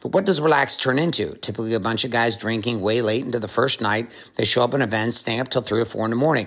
But 0.00 0.12
what 0.12 0.24
does 0.24 0.40
relax 0.40 0.76
turn 0.76 0.98
into? 0.98 1.34
Typically, 1.36 1.74
a 1.74 1.80
bunch 1.80 2.04
of 2.04 2.10
guys 2.10 2.36
drinking 2.36 2.80
way 2.80 3.02
late 3.02 3.24
into 3.24 3.40
the 3.40 3.48
first 3.48 3.82
night. 3.82 4.10
They 4.36 4.44
show 4.46 4.64
up 4.64 4.72
at 4.72 4.80
events, 4.80 5.18
staying 5.18 5.40
up 5.40 5.48
till 5.48 5.62
3 5.62 5.82
or 5.82 5.84
4 5.84 6.06
in 6.06 6.10
the 6.10 6.16
morning 6.16 6.46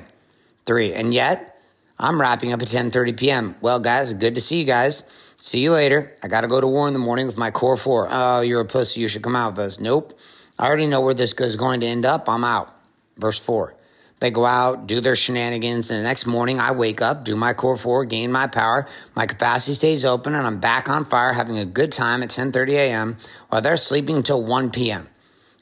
three. 0.68 0.94
And 0.94 1.14
yet, 1.14 1.60
I'm 1.98 2.22
wrapping 2.22 2.54
up 2.54 2.62
at 2.62 2.68
10:30 2.68 3.18
p.m. 3.18 3.56
Well, 3.62 3.80
guys, 3.80 4.14
good 4.14 4.36
to 4.36 4.42
see 4.42 4.60
you 4.60 4.66
guys. 4.66 5.04
See 5.40 5.60
you 5.60 5.72
later. 5.72 6.14
I 6.24 6.28
got 6.28 6.42
to 6.42 6.48
go 6.48 6.62
to 6.62 6.68
war 6.68 6.88
in 6.88 6.94
the 6.94 7.00
morning 7.00 7.26
with 7.26 7.38
my 7.38 7.50
core 7.50 7.78
four. 7.78 8.08
Oh, 8.12 8.42
you're 8.42 8.62
a 8.62 8.66
pussy. 8.66 9.02
You 9.02 9.08
should 9.08 9.24
come 9.24 9.36
out 9.36 9.54
with 9.54 9.60
us. 9.60 9.80
Nope. 9.80 10.18
I 10.60 10.68
already 10.68 10.88
know 10.88 11.02
where 11.02 11.14
this 11.14 11.34
is 11.34 11.56
going 11.56 11.80
to 11.80 11.88
end 11.88 12.06
up. 12.06 12.28
I'm 12.30 12.44
out. 12.44 12.76
Verse 13.18 13.40
four. 13.40 13.76
They 14.20 14.32
go 14.32 14.46
out, 14.46 14.88
do 14.88 15.00
their 15.00 15.16
shenanigans, 15.16 15.92
and 15.92 16.00
the 16.00 16.04
next 16.04 16.26
morning 16.26 16.60
I 16.60 16.72
wake 16.72 17.02
up, 17.02 17.24
do 17.24 17.36
my 17.36 17.54
core 17.54 17.78
four, 17.78 18.04
gain 18.04 18.32
my 18.32 18.48
power, 18.48 18.88
my 19.16 19.28
capacity 19.28 19.76
stays 19.76 20.04
open, 20.04 20.34
and 20.34 20.48
I'm 20.48 20.60
back 20.60 20.90
on 20.90 21.06
fire 21.06 21.34
having 21.34 21.60
a 21.60 21.66
good 21.66 21.92
time 21.92 22.24
at 22.24 22.30
10:30 22.30 22.70
a.m. 22.72 23.18
while 23.50 23.62
they're 23.62 23.78
sleeping 23.78 24.18
until 24.18 24.44
1 24.44 24.72
p.m. 24.72 25.08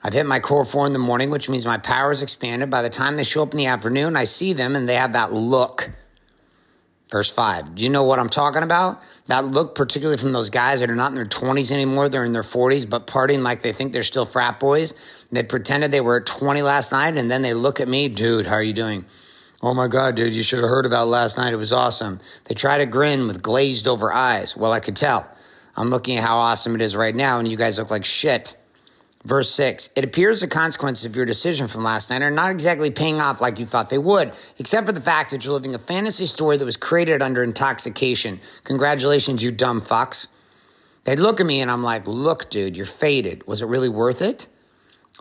I've 0.06 0.14
hit 0.14 0.28
my 0.28 0.40
core 0.40 0.64
four 0.64 0.86
in 0.86 0.94
the 0.94 1.00
morning, 1.00 1.32
which 1.32 1.50
means 1.50 1.66
my 1.66 1.80
power 1.80 2.12
is 2.12 2.22
expanded. 2.22 2.70
By 2.70 2.84
the 2.84 2.92
time 2.92 3.16
they 3.16 3.24
show 3.24 3.42
up 3.42 3.54
in 3.54 3.58
the 3.58 3.66
afternoon, 3.66 4.16
I 4.16 4.26
see 4.26 4.54
them 4.54 4.76
and 4.76 4.88
they 4.88 4.98
have 4.98 5.14
that 5.14 5.34
look. 5.34 5.90
Verse 7.10 7.32
five. 7.32 7.74
Do 7.74 7.84
you 7.84 7.90
know 7.90 8.04
what 8.04 8.20
I'm 8.20 8.30
talking 8.30 8.62
about? 8.62 9.02
That 9.26 9.46
look, 9.46 9.74
particularly 9.74 10.20
from 10.20 10.32
those 10.32 10.52
guys 10.52 10.82
that 10.82 10.92
are 10.92 10.96
not 10.96 11.10
in 11.10 11.16
their 11.16 11.26
20s 11.26 11.72
anymore, 11.72 12.08
they're 12.08 12.24
in 12.24 12.34
their 12.34 12.44
40s, 12.44 12.88
but 12.88 13.08
partying 13.08 13.42
like 13.42 13.64
they 13.64 13.74
think 13.74 13.94
they're 13.94 14.04
still 14.04 14.28
frat 14.28 14.60
boys. 14.60 14.94
They 15.32 15.42
pretended 15.42 15.90
they 15.90 16.02
were 16.02 16.18
at 16.18 16.28
20 16.28 16.62
last 16.62 16.92
night 16.92 17.18
and 17.18 17.32
then 17.32 17.42
they 17.42 17.56
look 17.56 17.80
at 17.80 17.88
me, 17.88 18.08
dude, 18.08 18.46
how 18.46 18.58
are 18.58 18.64
you 18.64 18.74
doing? 18.74 19.06
Oh 19.64 19.74
my 19.74 19.88
God, 19.88 20.14
dude, 20.14 20.36
you 20.36 20.44
should 20.44 20.60
have 20.60 20.70
heard 20.70 20.86
about 20.86 21.08
last 21.08 21.36
night. 21.40 21.52
It 21.52 21.56
was 21.58 21.74
awesome. 21.74 22.20
They 22.44 22.54
try 22.54 22.78
to 22.78 22.86
grin 22.86 23.26
with 23.26 23.42
glazed 23.42 23.88
over 23.88 24.14
eyes. 24.14 24.56
Well, 24.56 24.72
I 24.72 24.82
could 24.82 24.98
tell. 24.98 25.28
I'm 25.76 25.90
looking 25.90 26.18
at 26.18 26.24
how 26.24 26.38
awesome 26.38 26.76
it 26.76 26.82
is 26.82 26.96
right 26.96 27.16
now, 27.16 27.40
and 27.40 27.48
you 27.50 27.58
guys 27.58 27.80
look 27.80 27.90
like 27.90 28.06
shit. 28.06 28.56
Verse 29.26 29.50
6 29.50 29.90
It 29.96 30.04
appears 30.04 30.40
the 30.40 30.48
consequences 30.48 31.06
of 31.06 31.16
your 31.16 31.26
decision 31.26 31.68
from 31.68 31.84
last 31.84 32.10
night 32.12 32.22
are 32.22 32.32
not 32.32 32.52
exactly 32.52 32.92
paying 32.92 33.20
off 33.20 33.42
like 33.42 33.60
you 33.60 33.66
thought 33.66 33.90
they 33.90 33.98
would, 33.98 34.34
except 34.60 34.86
for 34.86 34.94
the 34.94 35.02
fact 35.02 35.32
that 35.32 35.44
you're 35.44 35.54
living 35.54 35.74
a 35.74 35.80
fantasy 35.80 36.28
story 36.28 36.58
that 36.58 36.66
was 36.66 36.78
created 36.78 37.22
under 37.22 37.44
intoxication. 37.44 38.40
Congratulations, 38.64 39.44
you 39.44 39.52
dumb 39.52 39.82
fucks. 39.82 40.28
They 41.04 41.16
look 41.16 41.40
at 41.40 41.46
me 41.46 41.60
and 41.60 41.72
I'm 41.72 41.84
like, 41.84 42.08
Look, 42.08 42.50
dude, 42.52 42.78
you're 42.78 42.86
faded. 42.86 43.46
Was 43.48 43.62
it 43.62 43.68
really 43.68 43.90
worth 43.90 44.22
it? 44.22 44.48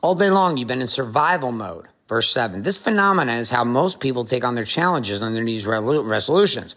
All 0.02 0.14
day 0.14 0.30
long, 0.30 0.58
you've 0.58 0.68
been 0.68 0.82
in 0.82 0.88
survival 0.88 1.50
mode. 1.50 1.86
Verse 2.06 2.30
7 2.30 2.60
This 2.60 2.76
phenomenon 2.76 3.36
is 3.36 3.50
how 3.50 3.64
most 3.64 4.00
people 4.00 4.24
take 4.24 4.44
on 4.44 4.54
their 4.54 4.64
challenges 4.64 5.22
under 5.22 5.42
these 5.42 5.66
resolutions. 5.66 6.76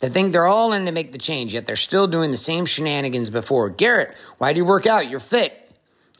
They 0.00 0.10
think 0.10 0.34
they're 0.34 0.46
all 0.46 0.74
in 0.74 0.84
to 0.84 0.92
make 0.92 1.12
the 1.12 1.18
change, 1.18 1.54
yet 1.54 1.64
they're 1.64 1.74
still 1.74 2.06
doing 2.06 2.30
the 2.30 2.36
same 2.36 2.66
shenanigans 2.66 3.30
before. 3.30 3.70
Garrett, 3.70 4.14
why 4.36 4.52
do 4.52 4.58
you 4.58 4.66
work 4.66 4.86
out? 4.86 5.08
You're 5.08 5.20
fit. 5.20 5.65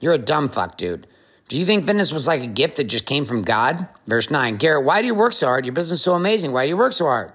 You're 0.00 0.14
a 0.14 0.18
dumb 0.18 0.48
fuck, 0.48 0.76
dude. 0.76 1.06
Do 1.48 1.58
you 1.58 1.64
think 1.64 1.86
fitness 1.86 2.12
was 2.12 2.26
like 2.26 2.42
a 2.42 2.48
gift 2.48 2.76
that 2.76 2.84
just 2.84 3.06
came 3.06 3.24
from 3.24 3.42
God? 3.42 3.88
Verse 4.06 4.30
9 4.30 4.56
Garrett, 4.56 4.84
why 4.84 5.00
do 5.00 5.06
you 5.06 5.14
work 5.14 5.32
so 5.32 5.46
hard? 5.46 5.64
Your 5.64 5.74
business 5.74 6.00
is 6.00 6.04
so 6.04 6.14
amazing. 6.14 6.52
Why 6.52 6.64
do 6.64 6.70
you 6.70 6.76
work 6.76 6.92
so 6.92 7.04
hard? 7.04 7.32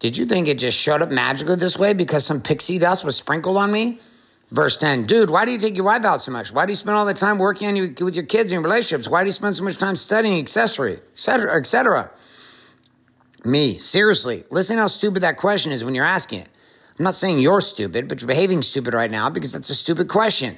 Did 0.00 0.16
you 0.16 0.26
think 0.26 0.48
it 0.48 0.58
just 0.58 0.78
showed 0.78 1.02
up 1.02 1.10
magically 1.10 1.56
this 1.56 1.78
way 1.78 1.92
because 1.92 2.24
some 2.24 2.40
pixie 2.40 2.78
dust 2.78 3.04
was 3.04 3.16
sprinkled 3.16 3.56
on 3.56 3.70
me? 3.70 4.00
Verse 4.50 4.76
10 4.76 5.04
Dude, 5.04 5.30
why 5.30 5.44
do 5.44 5.50
you 5.50 5.58
take 5.58 5.76
your 5.76 5.84
wife 5.84 6.04
out 6.04 6.22
so 6.22 6.32
much? 6.32 6.52
Why 6.52 6.66
do 6.66 6.72
you 6.72 6.76
spend 6.76 6.96
all 6.96 7.04
the 7.04 7.14
time 7.14 7.38
working 7.38 7.68
on 7.68 7.76
you 7.76 7.94
with 8.00 8.14
your 8.14 8.24
kids 8.24 8.52
and 8.52 8.56
your 8.56 8.62
relationships? 8.62 9.08
Why 9.08 9.22
do 9.22 9.26
you 9.28 9.32
spend 9.32 9.56
so 9.56 9.64
much 9.64 9.76
time 9.76 9.96
studying 9.96 10.38
accessory, 10.38 10.98
etc., 11.12 11.56
etc.? 11.56 12.10
Me, 13.44 13.78
seriously, 13.78 14.44
listen 14.50 14.78
how 14.78 14.86
stupid 14.86 15.22
that 15.22 15.36
question 15.36 15.72
is 15.72 15.84
when 15.84 15.94
you're 15.94 16.04
asking 16.04 16.40
it. 16.40 16.48
I'm 16.98 17.04
not 17.04 17.16
saying 17.16 17.38
you're 17.38 17.60
stupid, 17.60 18.08
but 18.08 18.20
you're 18.20 18.28
behaving 18.28 18.62
stupid 18.62 18.94
right 18.94 19.10
now 19.10 19.30
because 19.30 19.52
that's 19.52 19.70
a 19.70 19.74
stupid 19.74 20.08
question. 20.08 20.56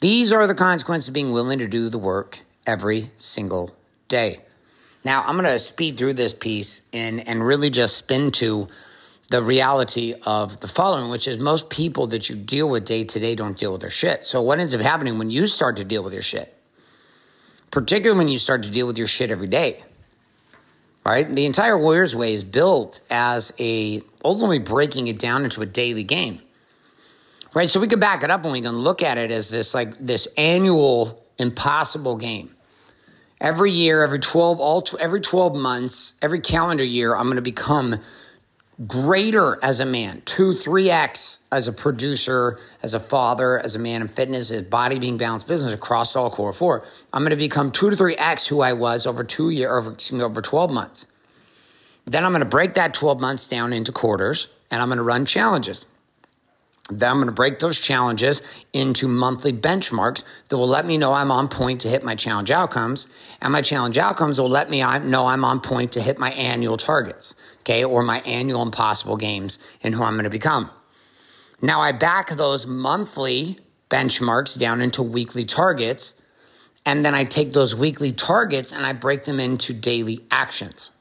These 0.00 0.32
are 0.32 0.46
the 0.46 0.54
consequences 0.54 1.08
of 1.08 1.14
being 1.14 1.32
willing 1.32 1.58
to 1.60 1.66
do 1.66 1.88
the 1.88 1.98
work 1.98 2.40
every 2.66 3.10
single 3.16 3.74
day. 4.08 4.40
Now, 5.04 5.22
I'm 5.22 5.36
going 5.36 5.46
to 5.46 5.58
speed 5.58 5.98
through 5.98 6.14
this 6.14 6.34
piece 6.34 6.82
and, 6.92 7.26
and 7.26 7.44
really 7.44 7.70
just 7.70 7.96
spin 7.96 8.30
to 8.32 8.68
the 9.30 9.42
reality 9.42 10.14
of 10.24 10.60
the 10.60 10.68
following, 10.68 11.10
which 11.10 11.26
is 11.26 11.38
most 11.38 11.70
people 11.70 12.08
that 12.08 12.28
you 12.28 12.36
deal 12.36 12.68
with 12.68 12.84
day 12.84 13.04
to 13.04 13.20
day 13.20 13.34
don't 13.34 13.56
deal 13.56 13.72
with 13.72 13.80
their 13.80 13.90
shit. 13.90 14.24
So, 14.26 14.42
what 14.42 14.58
ends 14.58 14.74
up 14.74 14.80
happening 14.80 15.18
when 15.18 15.30
you 15.30 15.46
start 15.46 15.78
to 15.78 15.84
deal 15.84 16.02
with 16.02 16.12
your 16.12 16.22
shit? 16.22 16.52
Particularly 17.70 18.18
when 18.18 18.28
you 18.28 18.38
start 18.38 18.62
to 18.64 18.70
deal 18.70 18.86
with 18.86 18.98
your 18.98 19.06
shit 19.06 19.30
every 19.30 19.48
day, 19.48 19.82
right? 21.04 21.30
The 21.30 21.46
entire 21.46 21.76
Warriors 21.76 22.14
Way 22.14 22.34
is 22.34 22.44
built 22.44 23.00
as 23.10 23.52
a 23.58 24.02
ultimately 24.24 24.58
breaking 24.58 25.08
it 25.08 25.18
down 25.18 25.44
into 25.44 25.62
a 25.62 25.66
daily 25.66 26.04
game 26.04 26.40
right? 27.56 27.70
So 27.70 27.80
we 27.80 27.88
can 27.88 27.98
back 27.98 28.22
it 28.22 28.30
up 28.30 28.44
and 28.44 28.52
we 28.52 28.60
can 28.60 28.76
look 28.76 29.02
at 29.02 29.16
it 29.16 29.30
as 29.30 29.48
this 29.48 29.74
like 29.74 29.96
this 29.98 30.28
annual 30.36 31.24
impossible 31.38 32.18
game. 32.18 32.54
Every 33.40 33.70
year, 33.70 34.02
every 34.02 34.18
12, 34.18 34.60
all, 34.60 34.84
every 35.00 35.22
12 35.22 35.56
months, 35.56 36.16
every 36.20 36.40
calendar 36.40 36.84
year, 36.84 37.16
I'm 37.16 37.24
going 37.24 37.36
to 37.36 37.42
become 37.42 37.98
greater 38.86 39.58
as 39.62 39.80
a 39.80 39.86
man, 39.86 40.20
two, 40.26 40.52
three 40.52 40.90
X 40.90 41.40
as 41.50 41.66
a 41.66 41.72
producer, 41.72 42.58
as 42.82 42.92
a 42.92 43.00
father, 43.00 43.58
as 43.58 43.74
a 43.74 43.78
man 43.78 44.02
in 44.02 44.08
fitness, 44.08 44.50
as 44.50 44.62
body 44.62 44.98
being 44.98 45.16
balanced 45.16 45.48
business 45.48 45.72
across 45.72 46.14
all 46.14 46.28
core 46.30 46.52
four. 46.52 46.84
I'm 47.10 47.22
going 47.22 47.30
to 47.30 47.36
become 47.36 47.70
two 47.70 47.88
to 47.88 47.96
three 47.96 48.16
X 48.16 48.46
who 48.46 48.60
I 48.60 48.74
was 48.74 49.06
over 49.06 49.24
two 49.24 49.48
year, 49.48 49.74
over, 49.74 49.92
excuse 49.92 50.18
me, 50.18 50.22
over 50.22 50.42
12 50.42 50.70
months. 50.70 51.06
Then 52.04 52.22
I'm 52.22 52.32
going 52.32 52.40
to 52.40 52.48
break 52.48 52.74
that 52.74 52.92
12 52.92 53.18
months 53.18 53.48
down 53.48 53.72
into 53.72 53.92
quarters 53.92 54.48
and 54.70 54.82
I'm 54.82 54.88
going 54.88 54.98
to 54.98 55.04
run 55.04 55.24
challenges. 55.24 55.86
Then 56.88 57.10
I'm 57.10 57.16
going 57.16 57.26
to 57.26 57.32
break 57.32 57.58
those 57.58 57.80
challenges 57.80 58.42
into 58.72 59.08
monthly 59.08 59.52
benchmarks 59.52 60.22
that 60.48 60.56
will 60.56 60.68
let 60.68 60.86
me 60.86 60.98
know 60.98 61.12
I'm 61.12 61.32
on 61.32 61.48
point 61.48 61.80
to 61.80 61.88
hit 61.88 62.04
my 62.04 62.14
challenge 62.14 62.52
outcomes. 62.52 63.08
And 63.42 63.52
my 63.52 63.60
challenge 63.60 63.98
outcomes 63.98 64.40
will 64.40 64.48
let 64.48 64.70
me 64.70 64.82
uh, 64.82 65.00
know 65.00 65.26
I'm 65.26 65.44
on 65.44 65.60
point 65.60 65.92
to 65.92 66.00
hit 66.00 66.18
my 66.18 66.30
annual 66.32 66.76
targets, 66.76 67.34
okay, 67.60 67.84
or 67.84 68.02
my 68.04 68.20
annual 68.20 68.62
impossible 68.62 69.16
games 69.16 69.58
and 69.82 69.94
who 69.94 70.04
I'm 70.04 70.14
going 70.14 70.24
to 70.24 70.30
become. 70.30 70.70
Now 71.60 71.80
I 71.80 71.90
back 71.90 72.30
those 72.30 72.66
monthly 72.66 73.58
benchmarks 73.90 74.58
down 74.58 74.80
into 74.80 75.02
weekly 75.02 75.44
targets. 75.44 76.14
And 76.84 77.04
then 77.04 77.16
I 77.16 77.24
take 77.24 77.52
those 77.52 77.74
weekly 77.74 78.12
targets 78.12 78.70
and 78.70 78.86
I 78.86 78.92
break 78.92 79.24
them 79.24 79.40
into 79.40 79.72
daily 79.72 80.24
actions. 80.30 80.92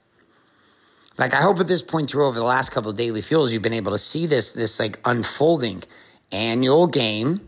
Like 1.17 1.33
I 1.33 1.41
hope 1.41 1.59
at 1.59 1.67
this 1.67 1.81
point 1.81 2.09
through 2.09 2.25
over 2.27 2.37
the 2.37 2.45
last 2.45 2.71
couple 2.71 2.91
of 2.91 2.97
daily 2.97 3.21
fuels, 3.21 3.53
you've 3.53 3.61
been 3.61 3.73
able 3.73 3.91
to 3.91 3.97
see 3.97 4.25
this 4.25 4.51
this 4.51 4.79
like 4.79 4.99
unfolding 5.05 5.83
annual 6.31 6.87
game 6.87 7.47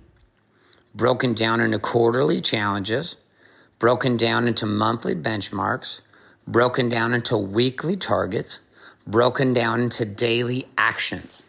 broken 0.95 1.33
down 1.33 1.61
into 1.61 1.77
quarterly 1.77 2.41
challenges, 2.41 3.17
broken 3.79 4.17
down 4.17 4.47
into 4.47 4.65
monthly 4.65 5.15
benchmarks, 5.15 6.01
broken 6.47 6.89
down 6.89 7.13
into 7.13 7.37
weekly 7.37 7.95
targets, 7.95 8.61
broken 9.05 9.53
down 9.53 9.81
into 9.81 10.05
daily 10.05 10.65
actions. 10.77 11.43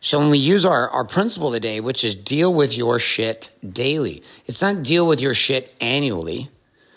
So 0.00 0.20
when 0.20 0.30
we 0.30 0.38
use 0.38 0.64
our, 0.64 0.88
our 0.90 1.04
principle 1.04 1.50
today, 1.50 1.80
which 1.80 2.04
is 2.04 2.14
deal 2.14 2.52
with 2.54 2.76
your 2.76 2.98
shit 2.98 3.50
daily, 3.68 4.22
it's 4.46 4.62
not 4.62 4.82
deal 4.84 5.06
with 5.06 5.20
your 5.20 5.34
shit 5.34 5.74
annually. 5.80 6.48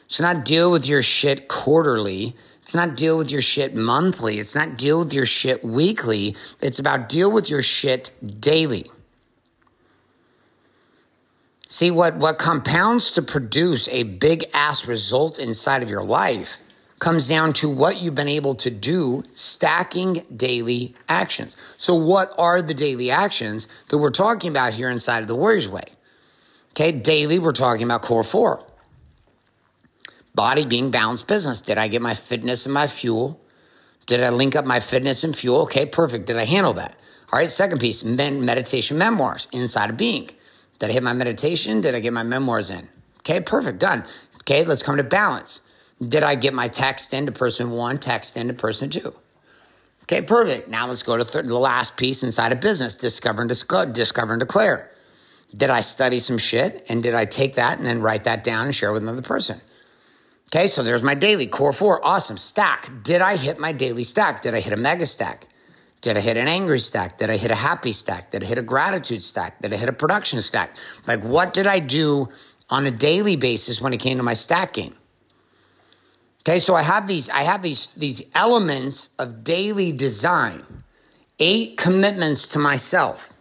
It's 0.05 0.19
not 0.19 0.45
deal 0.45 0.71
with 0.71 0.87
your 0.87 1.01
shit 1.01 1.47
quarterly. 1.47 2.35
It's 2.69 2.75
not 2.75 2.95
deal 2.95 3.17
with 3.17 3.31
your 3.31 3.41
shit 3.41 3.73
monthly. 3.73 4.37
It's 4.37 4.53
not 4.53 4.77
deal 4.77 4.99
with 4.99 5.11
your 5.11 5.25
shit 5.25 5.63
weekly. 5.63 6.35
It's 6.61 6.77
about 6.77 7.09
deal 7.09 7.31
with 7.31 7.49
your 7.49 7.63
shit 7.63 8.13
daily. 8.39 8.85
See 11.67 11.89
what, 11.89 12.17
what 12.17 12.37
compounds 12.37 13.09
to 13.13 13.23
produce 13.23 13.87
a 13.87 14.03
big 14.03 14.43
ass 14.53 14.87
result 14.87 15.39
inside 15.39 15.81
of 15.81 15.89
your 15.89 16.03
life 16.03 16.59
comes 16.99 17.27
down 17.27 17.53
to 17.53 17.69
what 17.71 18.03
you've 18.03 18.13
been 18.13 18.27
able 18.27 18.53
to 18.53 18.69
do 18.69 19.23
stacking 19.33 20.23
daily 20.35 20.93
actions. 21.07 21.57
So 21.77 21.95
what 21.95 22.35
are 22.37 22.61
the 22.61 22.75
daily 22.75 23.09
actions 23.09 23.67
that 23.87 23.97
we're 23.97 24.11
talking 24.11 24.51
about 24.51 24.73
here 24.73 24.91
inside 24.91 25.21
of 25.21 25.27
the 25.27 25.33
Warriors 25.33 25.67
Way? 25.67 25.85
Okay, 26.73 26.91
daily 26.91 27.39
we're 27.39 27.51
talking 27.51 27.85
about 27.85 28.03
core 28.03 28.23
four. 28.23 28.63
Body 30.39 30.63
being 30.63 30.89
balanced 30.89 31.27
business. 31.27 31.59
Did 31.59 31.77
I 31.77 31.89
get 31.89 32.01
my 32.01 32.13
fitness 32.13 32.65
and 32.65 32.73
my 32.73 32.87
fuel? 32.87 33.41
Did 34.05 34.23
I 34.23 34.29
link 34.29 34.55
up 34.55 34.63
my 34.65 34.79
fitness 34.79 35.25
and 35.25 35.35
fuel? 35.35 35.63
Okay, 35.63 35.85
perfect. 35.85 36.27
Did 36.27 36.37
I 36.37 36.45
handle 36.45 36.71
that? 36.75 36.95
All 37.29 37.37
right, 37.37 37.51
second 37.51 37.79
piece, 37.79 38.05
men, 38.05 38.45
meditation 38.45 38.97
memoirs 38.97 39.49
inside 39.51 39.89
of 39.89 39.97
being. 39.97 40.29
Did 40.79 40.91
I 40.91 40.93
hit 40.93 41.03
my 41.03 41.11
meditation? 41.11 41.81
Did 41.81 41.93
I 41.93 41.99
get 41.99 42.13
my 42.13 42.23
memoirs 42.23 42.69
in? 42.69 42.87
Okay, 43.17 43.41
perfect, 43.41 43.79
done. 43.79 44.05
Okay, 44.37 44.63
let's 44.63 44.81
come 44.81 44.95
to 44.95 45.03
balance. 45.03 45.59
Did 46.01 46.23
I 46.23 46.35
get 46.35 46.53
my 46.53 46.69
text 46.69 47.13
into 47.13 47.33
person 47.33 47.71
one, 47.71 47.97
text 47.99 48.37
into 48.37 48.53
person 48.53 48.89
two? 48.89 49.13
Okay, 50.03 50.21
perfect. 50.21 50.69
Now 50.69 50.87
let's 50.87 51.03
go 51.03 51.21
to 51.21 51.41
the 51.41 51.59
last 51.59 51.97
piece 51.97 52.23
inside 52.23 52.53
of 52.53 52.61
business 52.61 52.95
discover 52.95 53.41
and, 53.41 53.49
disco- 53.49 53.87
discover 53.87 54.31
and 54.31 54.39
declare. 54.39 54.89
Did 55.53 55.69
I 55.69 55.81
study 55.81 56.19
some 56.19 56.37
shit 56.37 56.85
and 56.87 57.03
did 57.03 57.13
I 57.13 57.25
take 57.25 57.55
that 57.55 57.77
and 57.77 57.85
then 57.85 58.01
write 58.01 58.23
that 58.23 58.45
down 58.45 58.67
and 58.67 58.73
share 58.73 58.93
with 58.93 59.01
another 59.01 59.21
person? 59.21 59.59
Okay, 60.51 60.65
so 60.65 60.81
there's 60.81 61.03
my 61.03 61.13
daily 61.13 61.45
core 61.45 61.73
four. 61.73 62.03
Awesome. 62.05 62.37
Stack. 62.37 62.89
Did 63.03 63.21
I 63.21 63.35
hit 63.35 63.59
my 63.59 63.71
daily 63.71 64.03
stack? 64.03 64.41
Did 64.41 64.55
I 64.55 64.61
hit 64.61 64.73
a 64.73 64.77
mega 64.77 65.05
stack? 65.05 65.45
Did 66.01 66.17
I 66.17 66.21
hit 66.21 66.37
an 66.37 66.47
angry 66.47 66.79
stack? 66.79 67.19
Did 67.19 67.29
I 67.29 67.37
hit 67.37 67.51
a 67.51 67.55
happy 67.55 67.91
stack? 67.91 68.31
Did 68.31 68.43
I 68.43 68.47
hit 68.47 68.57
a 68.57 68.63
gratitude 68.63 69.21
stack? 69.21 69.61
Did 69.61 69.73
I 69.73 69.77
hit 69.77 69.89
a 69.89 69.93
production 69.93 70.41
stack? 70.41 70.71
Like, 71.05 71.23
what 71.23 71.53
did 71.53 71.67
I 71.67 71.79
do 71.79 72.29
on 72.69 72.85
a 72.85 72.91
daily 72.91 73.35
basis 73.35 73.79
when 73.79 73.93
it 73.93 73.97
came 73.97 74.17
to 74.17 74.23
my 74.23 74.33
stack 74.33 74.73
game? 74.73 74.95
Okay, 76.41 76.57
so 76.57 76.73
I 76.73 76.81
have 76.81 77.05
these, 77.05 77.29
I 77.29 77.41
have 77.41 77.61
these, 77.61 77.87
these 77.87 78.23
elements 78.33 79.09
of 79.19 79.43
daily 79.43 79.91
design, 79.91 80.63
eight 81.37 81.77
commitments 81.77 82.47
to 82.49 82.59
myself. 82.59 83.31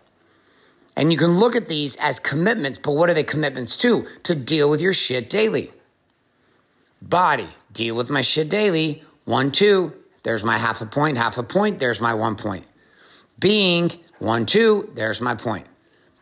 And 0.96 1.12
you 1.12 1.16
can 1.16 1.38
look 1.38 1.54
at 1.54 1.68
these 1.68 1.96
as 1.96 2.18
commitments, 2.18 2.78
but 2.78 2.92
what 2.92 3.08
are 3.08 3.14
they 3.14 3.22
commitments 3.22 3.76
to? 3.78 4.04
To 4.24 4.34
deal 4.34 4.68
with 4.68 4.82
your 4.82 4.92
shit 4.92 5.30
daily. 5.30 5.70
Body, 7.00 7.48
deal 7.72 7.94
with 7.94 8.10
my 8.10 8.20
shit 8.20 8.48
daily. 8.48 9.02
One, 9.24 9.52
two, 9.52 9.94
there's 10.22 10.44
my 10.44 10.58
half 10.58 10.80
a 10.80 10.86
point, 10.86 11.16
half 11.16 11.38
a 11.38 11.42
point, 11.42 11.78
there's 11.78 12.00
my 12.00 12.14
one 12.14 12.36
point. 12.36 12.64
Being, 13.38 13.90
one, 14.18 14.46
two, 14.46 14.90
there's 14.94 15.20
my 15.20 15.34
point. 15.34 15.66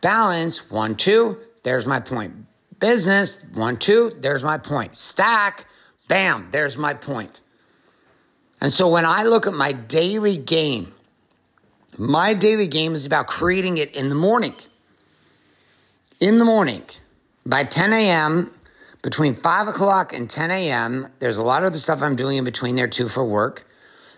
Balance, 0.00 0.70
one, 0.70 0.96
two, 0.96 1.38
there's 1.62 1.86
my 1.86 2.00
point. 2.00 2.34
Business, 2.78 3.44
one, 3.54 3.78
two, 3.78 4.12
there's 4.20 4.44
my 4.44 4.58
point. 4.58 4.96
Stack, 4.96 5.64
bam, 6.08 6.48
there's 6.50 6.76
my 6.76 6.94
point. 6.94 7.40
And 8.60 8.70
so 8.70 8.88
when 8.88 9.04
I 9.04 9.22
look 9.22 9.46
at 9.46 9.54
my 9.54 9.72
daily 9.72 10.36
game, 10.36 10.94
my 11.98 12.34
daily 12.34 12.66
game 12.66 12.94
is 12.94 13.06
about 13.06 13.26
creating 13.26 13.78
it 13.78 13.96
in 13.96 14.08
the 14.08 14.14
morning. 14.14 14.54
In 16.20 16.38
the 16.38 16.44
morning, 16.44 16.82
by 17.44 17.64
10 17.64 17.92
a.m., 17.92 18.50
between 19.06 19.34
5 19.34 19.68
o'clock 19.68 20.12
and 20.12 20.28
10 20.28 20.50
a.m., 20.50 21.06
there's 21.20 21.36
a 21.36 21.44
lot 21.44 21.62
of 21.62 21.70
the 21.70 21.78
stuff 21.78 22.02
I'm 22.02 22.16
doing 22.16 22.38
in 22.38 22.44
between 22.44 22.74
there 22.74 22.88
too 22.88 23.06
for 23.06 23.24
work 23.24 23.64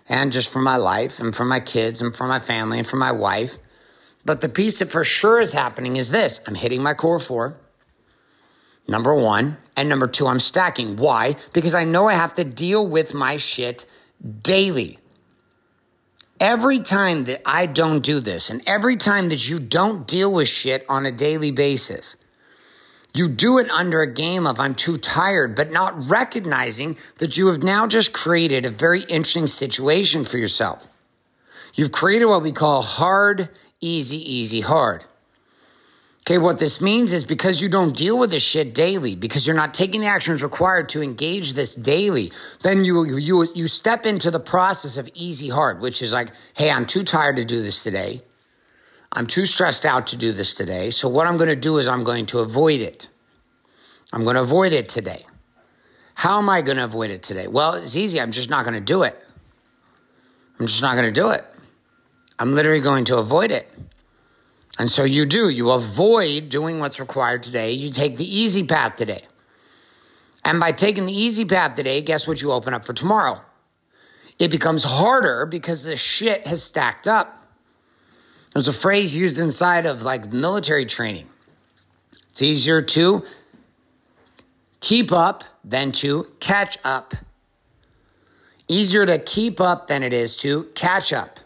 and 0.09 0.31
just 0.31 0.51
for 0.51 0.57
my 0.57 0.77
life 0.77 1.19
and 1.19 1.35
for 1.35 1.45
my 1.45 1.59
kids 1.59 2.01
and 2.01 2.15
for 2.15 2.25
my 2.25 2.39
family 2.39 2.79
and 2.79 2.87
for 2.87 2.95
my 2.95 3.11
wife. 3.11 3.59
But 4.25 4.41
the 4.41 4.49
piece 4.49 4.79
that 4.79 4.89
for 4.89 5.03
sure 5.03 5.39
is 5.39 5.53
happening 5.53 5.95
is 5.95 6.09
this 6.09 6.41
I'm 6.47 6.55
hitting 6.55 6.81
my 6.81 6.95
core 6.95 7.19
four, 7.19 7.55
number 8.87 9.13
one. 9.13 9.57
And 9.77 9.89
number 9.89 10.07
two, 10.07 10.25
I'm 10.25 10.39
stacking. 10.39 10.97
Why? 10.97 11.35
Because 11.53 11.75
I 11.75 11.83
know 11.83 12.07
I 12.07 12.15
have 12.15 12.33
to 12.33 12.43
deal 12.43 12.87
with 12.87 13.13
my 13.13 13.37
shit 13.37 13.85
daily. 14.41 14.97
Every 16.39 16.79
time 16.79 17.25
that 17.25 17.43
I 17.45 17.67
don't 17.67 18.03
do 18.03 18.19
this, 18.19 18.49
and 18.49 18.67
every 18.67 18.97
time 18.97 19.29
that 19.29 19.47
you 19.47 19.59
don't 19.59 20.07
deal 20.07 20.33
with 20.33 20.47
shit 20.47 20.83
on 20.89 21.05
a 21.05 21.11
daily 21.11 21.51
basis, 21.51 22.15
you 23.13 23.27
do 23.27 23.57
it 23.57 23.69
under 23.71 24.01
a 24.01 24.13
game 24.13 24.45
of 24.45 24.59
I'm 24.59 24.75
too 24.75 24.97
tired, 24.97 25.55
but 25.55 25.71
not 25.71 26.09
recognizing 26.09 26.97
that 27.17 27.37
you 27.37 27.47
have 27.47 27.63
now 27.63 27.87
just 27.87 28.13
created 28.13 28.65
a 28.65 28.69
very 28.69 29.01
interesting 29.01 29.47
situation 29.47 30.25
for 30.25 30.37
yourself. 30.37 30.87
You've 31.73 31.91
created 31.91 32.25
what 32.25 32.43
we 32.43 32.51
call 32.51 32.81
hard, 32.81 33.49
easy, 33.81 34.17
easy, 34.17 34.61
hard. 34.61 35.05
Okay, 36.21 36.37
what 36.37 36.59
this 36.59 36.79
means 36.79 37.11
is 37.11 37.23
because 37.23 37.59
you 37.59 37.69
don't 37.69 37.95
deal 37.95 38.19
with 38.19 38.29
this 38.29 38.43
shit 38.43 38.75
daily, 38.75 39.15
because 39.15 39.47
you're 39.47 39.55
not 39.55 39.73
taking 39.73 40.01
the 40.01 40.07
actions 40.07 40.43
required 40.43 40.89
to 40.89 41.01
engage 41.01 41.53
this 41.53 41.73
daily, 41.73 42.31
then 42.61 42.85
you 42.85 43.03
you 43.05 43.47
you 43.55 43.67
step 43.67 44.05
into 44.05 44.29
the 44.29 44.39
process 44.39 44.97
of 44.97 45.09
easy 45.15 45.49
hard, 45.49 45.79
which 45.79 46.03
is 46.03 46.13
like, 46.13 46.29
hey, 46.55 46.69
I'm 46.69 46.85
too 46.85 47.03
tired 47.03 47.37
to 47.37 47.45
do 47.45 47.63
this 47.63 47.81
today. 47.81 48.21
I'm 49.11 49.25
too 49.25 49.45
stressed 49.45 49.85
out 49.85 50.07
to 50.07 50.17
do 50.17 50.31
this 50.31 50.53
today. 50.53 50.91
So, 50.91 51.09
what 51.09 51.27
I'm 51.27 51.37
going 51.37 51.49
to 51.49 51.55
do 51.55 51.77
is 51.77 51.87
I'm 51.87 52.03
going 52.03 52.27
to 52.27 52.39
avoid 52.39 52.81
it. 52.81 53.09
I'm 54.13 54.23
going 54.23 54.35
to 54.35 54.41
avoid 54.41 54.73
it 54.73 54.89
today. 54.89 55.25
How 56.15 56.37
am 56.37 56.49
I 56.49 56.61
going 56.61 56.77
to 56.77 56.83
avoid 56.83 57.11
it 57.11 57.23
today? 57.23 57.47
Well, 57.47 57.73
it's 57.75 57.95
easy. 57.95 58.19
I'm 58.19 58.31
just 58.31 58.49
not 58.49 58.65
going 58.65 58.75
to 58.75 58.81
do 58.81 59.03
it. 59.03 59.23
I'm 60.59 60.67
just 60.67 60.81
not 60.81 60.95
going 60.95 61.11
to 61.11 61.21
do 61.21 61.29
it. 61.29 61.45
I'm 62.37 62.51
literally 62.51 62.81
going 62.81 63.05
to 63.05 63.17
avoid 63.17 63.51
it. 63.51 63.69
And 64.77 64.89
so 64.89 65.03
you 65.03 65.25
do. 65.25 65.49
You 65.49 65.71
avoid 65.71 66.49
doing 66.49 66.79
what's 66.79 66.99
required 66.99 67.43
today. 67.43 67.71
You 67.71 67.89
take 67.89 68.17
the 68.17 68.37
easy 68.37 68.65
path 68.65 68.95
today. 68.95 69.23
And 70.45 70.59
by 70.59 70.71
taking 70.71 71.05
the 71.05 71.13
easy 71.13 71.45
path 71.45 71.75
today, 71.75 72.01
guess 72.01 72.27
what 72.27 72.41
you 72.41 72.51
open 72.51 72.73
up 72.73 72.85
for 72.85 72.93
tomorrow? 72.93 73.41
It 74.39 74.51
becomes 74.51 74.83
harder 74.83 75.45
because 75.45 75.83
the 75.83 75.97
shit 75.97 76.47
has 76.47 76.63
stacked 76.63 77.07
up. 77.07 77.38
There's 78.53 78.67
a 78.67 78.73
phrase 78.73 79.15
used 79.15 79.39
inside 79.39 79.85
of 79.85 80.01
like 80.01 80.31
military 80.31 80.85
training. 80.85 81.27
It's 82.31 82.41
easier 82.41 82.81
to 82.81 83.23
keep 84.79 85.11
up 85.11 85.43
than 85.63 85.91
to 85.93 86.27
catch 86.39 86.77
up. 86.83 87.13
Easier 88.67 89.05
to 89.05 89.17
keep 89.19 89.59
up 89.59 89.87
than 89.87 90.03
it 90.03 90.13
is 90.13 90.37
to 90.37 90.63
catch 90.75 91.11
up. 91.13 91.39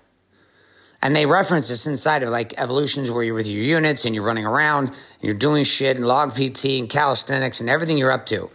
And 1.02 1.14
they 1.14 1.26
reference 1.26 1.68
this 1.68 1.86
inside 1.86 2.24
of 2.24 2.30
like 2.30 2.60
evolutions 2.62 3.12
where 3.12 3.24
you're 3.24 3.36
with 3.36 3.48
your 3.48 3.62
units 3.62 4.06
and 4.06 4.16
you're 4.16 4.24
running 4.24 4.46
around 4.46 4.88
and 4.88 4.98
you're 5.22 5.34
doing 5.34 5.66
shit 5.66 5.98
and 5.98 6.06
log 6.06 6.34
PT 6.34 6.66
and 6.80 6.90
calisthenics 6.90 7.60
and 7.60 7.70
everything 7.70 7.98
you're 7.98 8.12
up 8.12 8.26
to. 8.28 8.50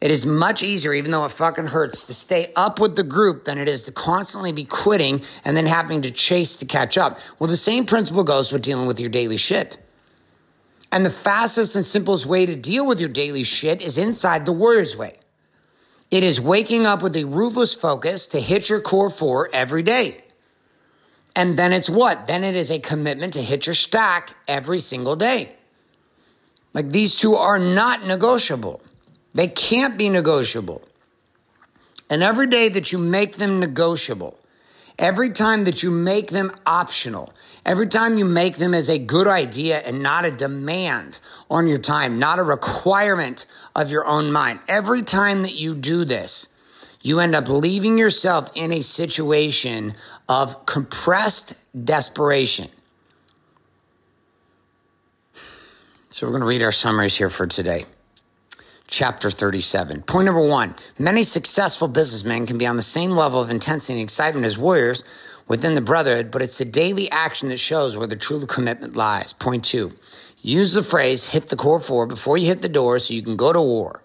It 0.00 0.10
is 0.10 0.26
much 0.26 0.62
easier, 0.62 0.92
even 0.92 1.10
though 1.10 1.24
it 1.24 1.30
fucking 1.30 1.68
hurts, 1.68 2.06
to 2.06 2.14
stay 2.14 2.52
up 2.54 2.78
with 2.78 2.96
the 2.96 3.02
group 3.02 3.44
than 3.44 3.58
it 3.58 3.66
is 3.66 3.84
to 3.84 3.92
constantly 3.92 4.52
be 4.52 4.64
quitting 4.64 5.22
and 5.44 5.56
then 5.56 5.66
having 5.66 6.02
to 6.02 6.10
chase 6.10 6.56
to 6.58 6.66
catch 6.66 6.98
up. 6.98 7.18
Well, 7.38 7.48
the 7.48 7.56
same 7.56 7.86
principle 7.86 8.22
goes 8.22 8.52
with 8.52 8.62
dealing 8.62 8.86
with 8.86 9.00
your 9.00 9.08
daily 9.08 9.38
shit. 9.38 9.78
And 10.92 11.04
the 11.04 11.10
fastest 11.10 11.76
and 11.76 11.86
simplest 11.86 12.26
way 12.26 12.44
to 12.46 12.54
deal 12.54 12.86
with 12.86 13.00
your 13.00 13.08
daily 13.08 13.42
shit 13.42 13.82
is 13.82 13.96
inside 13.96 14.44
the 14.44 14.52
Warriors 14.52 14.96
way. 14.96 15.14
It 16.10 16.22
is 16.22 16.40
waking 16.40 16.86
up 16.86 17.02
with 17.02 17.16
a 17.16 17.24
ruthless 17.24 17.74
focus 17.74 18.28
to 18.28 18.40
hit 18.40 18.68
your 18.68 18.80
core 18.80 19.10
four 19.10 19.48
every 19.52 19.82
day. 19.82 20.22
And 21.34 21.58
then 21.58 21.72
it's 21.72 21.90
what? 21.90 22.26
Then 22.26 22.44
it 22.44 22.54
is 22.54 22.70
a 22.70 22.78
commitment 22.78 23.32
to 23.32 23.42
hit 23.42 23.66
your 23.66 23.74
stack 23.74 24.30
every 24.46 24.80
single 24.80 25.16
day. 25.16 25.52
Like 26.72 26.90
these 26.90 27.16
two 27.16 27.34
are 27.34 27.58
not 27.58 28.06
negotiable. 28.06 28.82
They 29.36 29.48
can't 29.48 29.98
be 29.98 30.08
negotiable. 30.08 30.80
And 32.08 32.22
every 32.22 32.46
day 32.46 32.70
that 32.70 32.90
you 32.90 32.96
make 32.96 33.36
them 33.36 33.60
negotiable, 33.60 34.38
every 34.98 35.30
time 35.30 35.64
that 35.64 35.82
you 35.82 35.90
make 35.90 36.28
them 36.28 36.50
optional, 36.64 37.34
every 37.66 37.86
time 37.86 38.16
you 38.16 38.24
make 38.24 38.56
them 38.56 38.72
as 38.72 38.88
a 38.88 38.98
good 38.98 39.26
idea 39.26 39.80
and 39.80 40.02
not 40.02 40.24
a 40.24 40.30
demand 40.30 41.20
on 41.50 41.66
your 41.66 41.76
time, 41.76 42.18
not 42.18 42.38
a 42.38 42.42
requirement 42.42 43.44
of 43.74 43.90
your 43.90 44.06
own 44.06 44.32
mind, 44.32 44.60
every 44.68 45.02
time 45.02 45.42
that 45.42 45.54
you 45.54 45.74
do 45.74 46.06
this, 46.06 46.48
you 47.02 47.20
end 47.20 47.34
up 47.34 47.46
leaving 47.46 47.98
yourself 47.98 48.50
in 48.54 48.72
a 48.72 48.80
situation 48.80 49.94
of 50.30 50.64
compressed 50.64 51.62
desperation. 51.84 52.68
So 56.08 56.26
we're 56.26 56.32
going 56.32 56.40
to 56.40 56.48
read 56.48 56.62
our 56.62 56.72
summaries 56.72 57.18
here 57.18 57.28
for 57.28 57.46
today 57.46 57.84
chapter 58.86 59.30
37. 59.30 60.02
Point 60.02 60.26
number 60.26 60.46
one 60.46 60.74
many 60.98 61.22
successful 61.22 61.88
businessmen 61.88 62.46
can 62.46 62.58
be 62.58 62.66
on 62.66 62.76
the 62.76 62.82
same 62.82 63.10
level 63.12 63.40
of 63.40 63.50
intensity 63.50 63.94
and 63.94 64.02
excitement 64.02 64.46
as 64.46 64.58
warriors 64.58 65.04
within 65.48 65.74
the 65.74 65.80
brotherhood, 65.80 66.30
but 66.30 66.42
it's 66.42 66.58
the 66.58 66.64
daily 66.64 67.10
action 67.10 67.48
that 67.48 67.58
shows 67.58 67.96
where 67.96 68.06
the 68.06 68.16
true 68.16 68.44
commitment 68.46 68.96
lies. 68.96 69.32
Point 69.32 69.64
two, 69.64 69.92
use 70.40 70.74
the 70.74 70.82
phrase 70.82 71.26
hit 71.26 71.48
the 71.48 71.56
core 71.56 71.80
four 71.80 72.06
before 72.06 72.38
you 72.38 72.46
hit 72.46 72.62
the 72.62 72.68
door 72.68 72.98
so 72.98 73.14
you 73.14 73.22
can 73.22 73.36
go 73.36 73.52
to 73.52 73.60
war. 73.60 74.02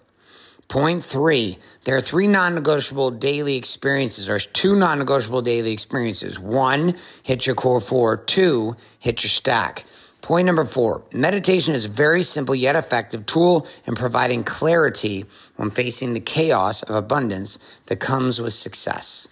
Point 0.68 1.04
three, 1.04 1.58
there 1.84 1.96
are 1.96 2.00
three 2.00 2.26
non 2.26 2.54
negotiable 2.54 3.10
daily 3.10 3.56
experiences, 3.56 4.28
or 4.30 4.38
two 4.38 4.74
non 4.74 4.98
negotiable 4.98 5.42
daily 5.42 5.72
experiences. 5.72 6.38
One, 6.38 6.94
hit 7.22 7.46
your 7.46 7.54
core 7.54 7.80
four. 7.80 8.16
Two, 8.16 8.76
hit 8.98 9.22
your 9.22 9.28
stack. 9.28 9.84
Point 10.22 10.46
number 10.46 10.64
four, 10.64 11.02
meditation 11.12 11.74
is 11.74 11.86
a 11.86 11.90
very 11.90 12.22
simple 12.22 12.54
yet 12.54 12.76
effective 12.76 13.26
tool 13.26 13.66
in 13.86 13.96
providing 13.96 14.44
clarity 14.44 15.24
when 15.56 15.70
facing 15.70 16.14
the 16.14 16.20
chaos 16.20 16.84
of 16.84 16.94
abundance 16.94 17.58
that 17.86 17.98
comes 17.98 18.40
with 18.40 18.54
success. 18.54 19.26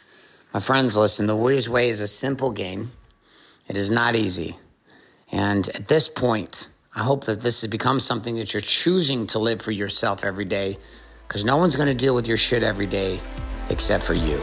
My 0.53 0.59
friends, 0.59 0.97
listen, 0.97 1.29
the 1.29 1.37
Warrior's 1.37 1.69
Way 1.69 1.89
is 1.91 2.01
a 2.01 2.09
simple 2.09 2.51
game. 2.51 2.91
It 3.69 3.77
is 3.77 3.89
not 3.89 4.17
easy. 4.17 4.57
And 5.31 5.69
at 5.69 5.87
this 5.87 6.09
point, 6.09 6.69
I 6.93 7.05
hope 7.05 7.25
that 7.27 7.41
this 7.41 7.61
has 7.61 7.71
become 7.71 8.01
something 8.01 8.35
that 8.35 8.53
you're 8.53 8.61
choosing 8.61 9.29
to 9.29 9.39
live 9.39 9.63
for 9.63 9.71
yourself 9.71 10.25
every 10.25 10.45
day 10.45 10.77
because 11.29 11.45
no 11.45 11.57
one's 11.57 11.77
going 11.77 11.87
to 11.87 11.95
deal 11.95 12.17
with 12.17 12.27
your 12.27 12.37
shit 12.37 12.65
every 12.65 12.87
day 12.87 13.21
except 13.69 14.03
for 14.03 14.15
you. 14.15 14.43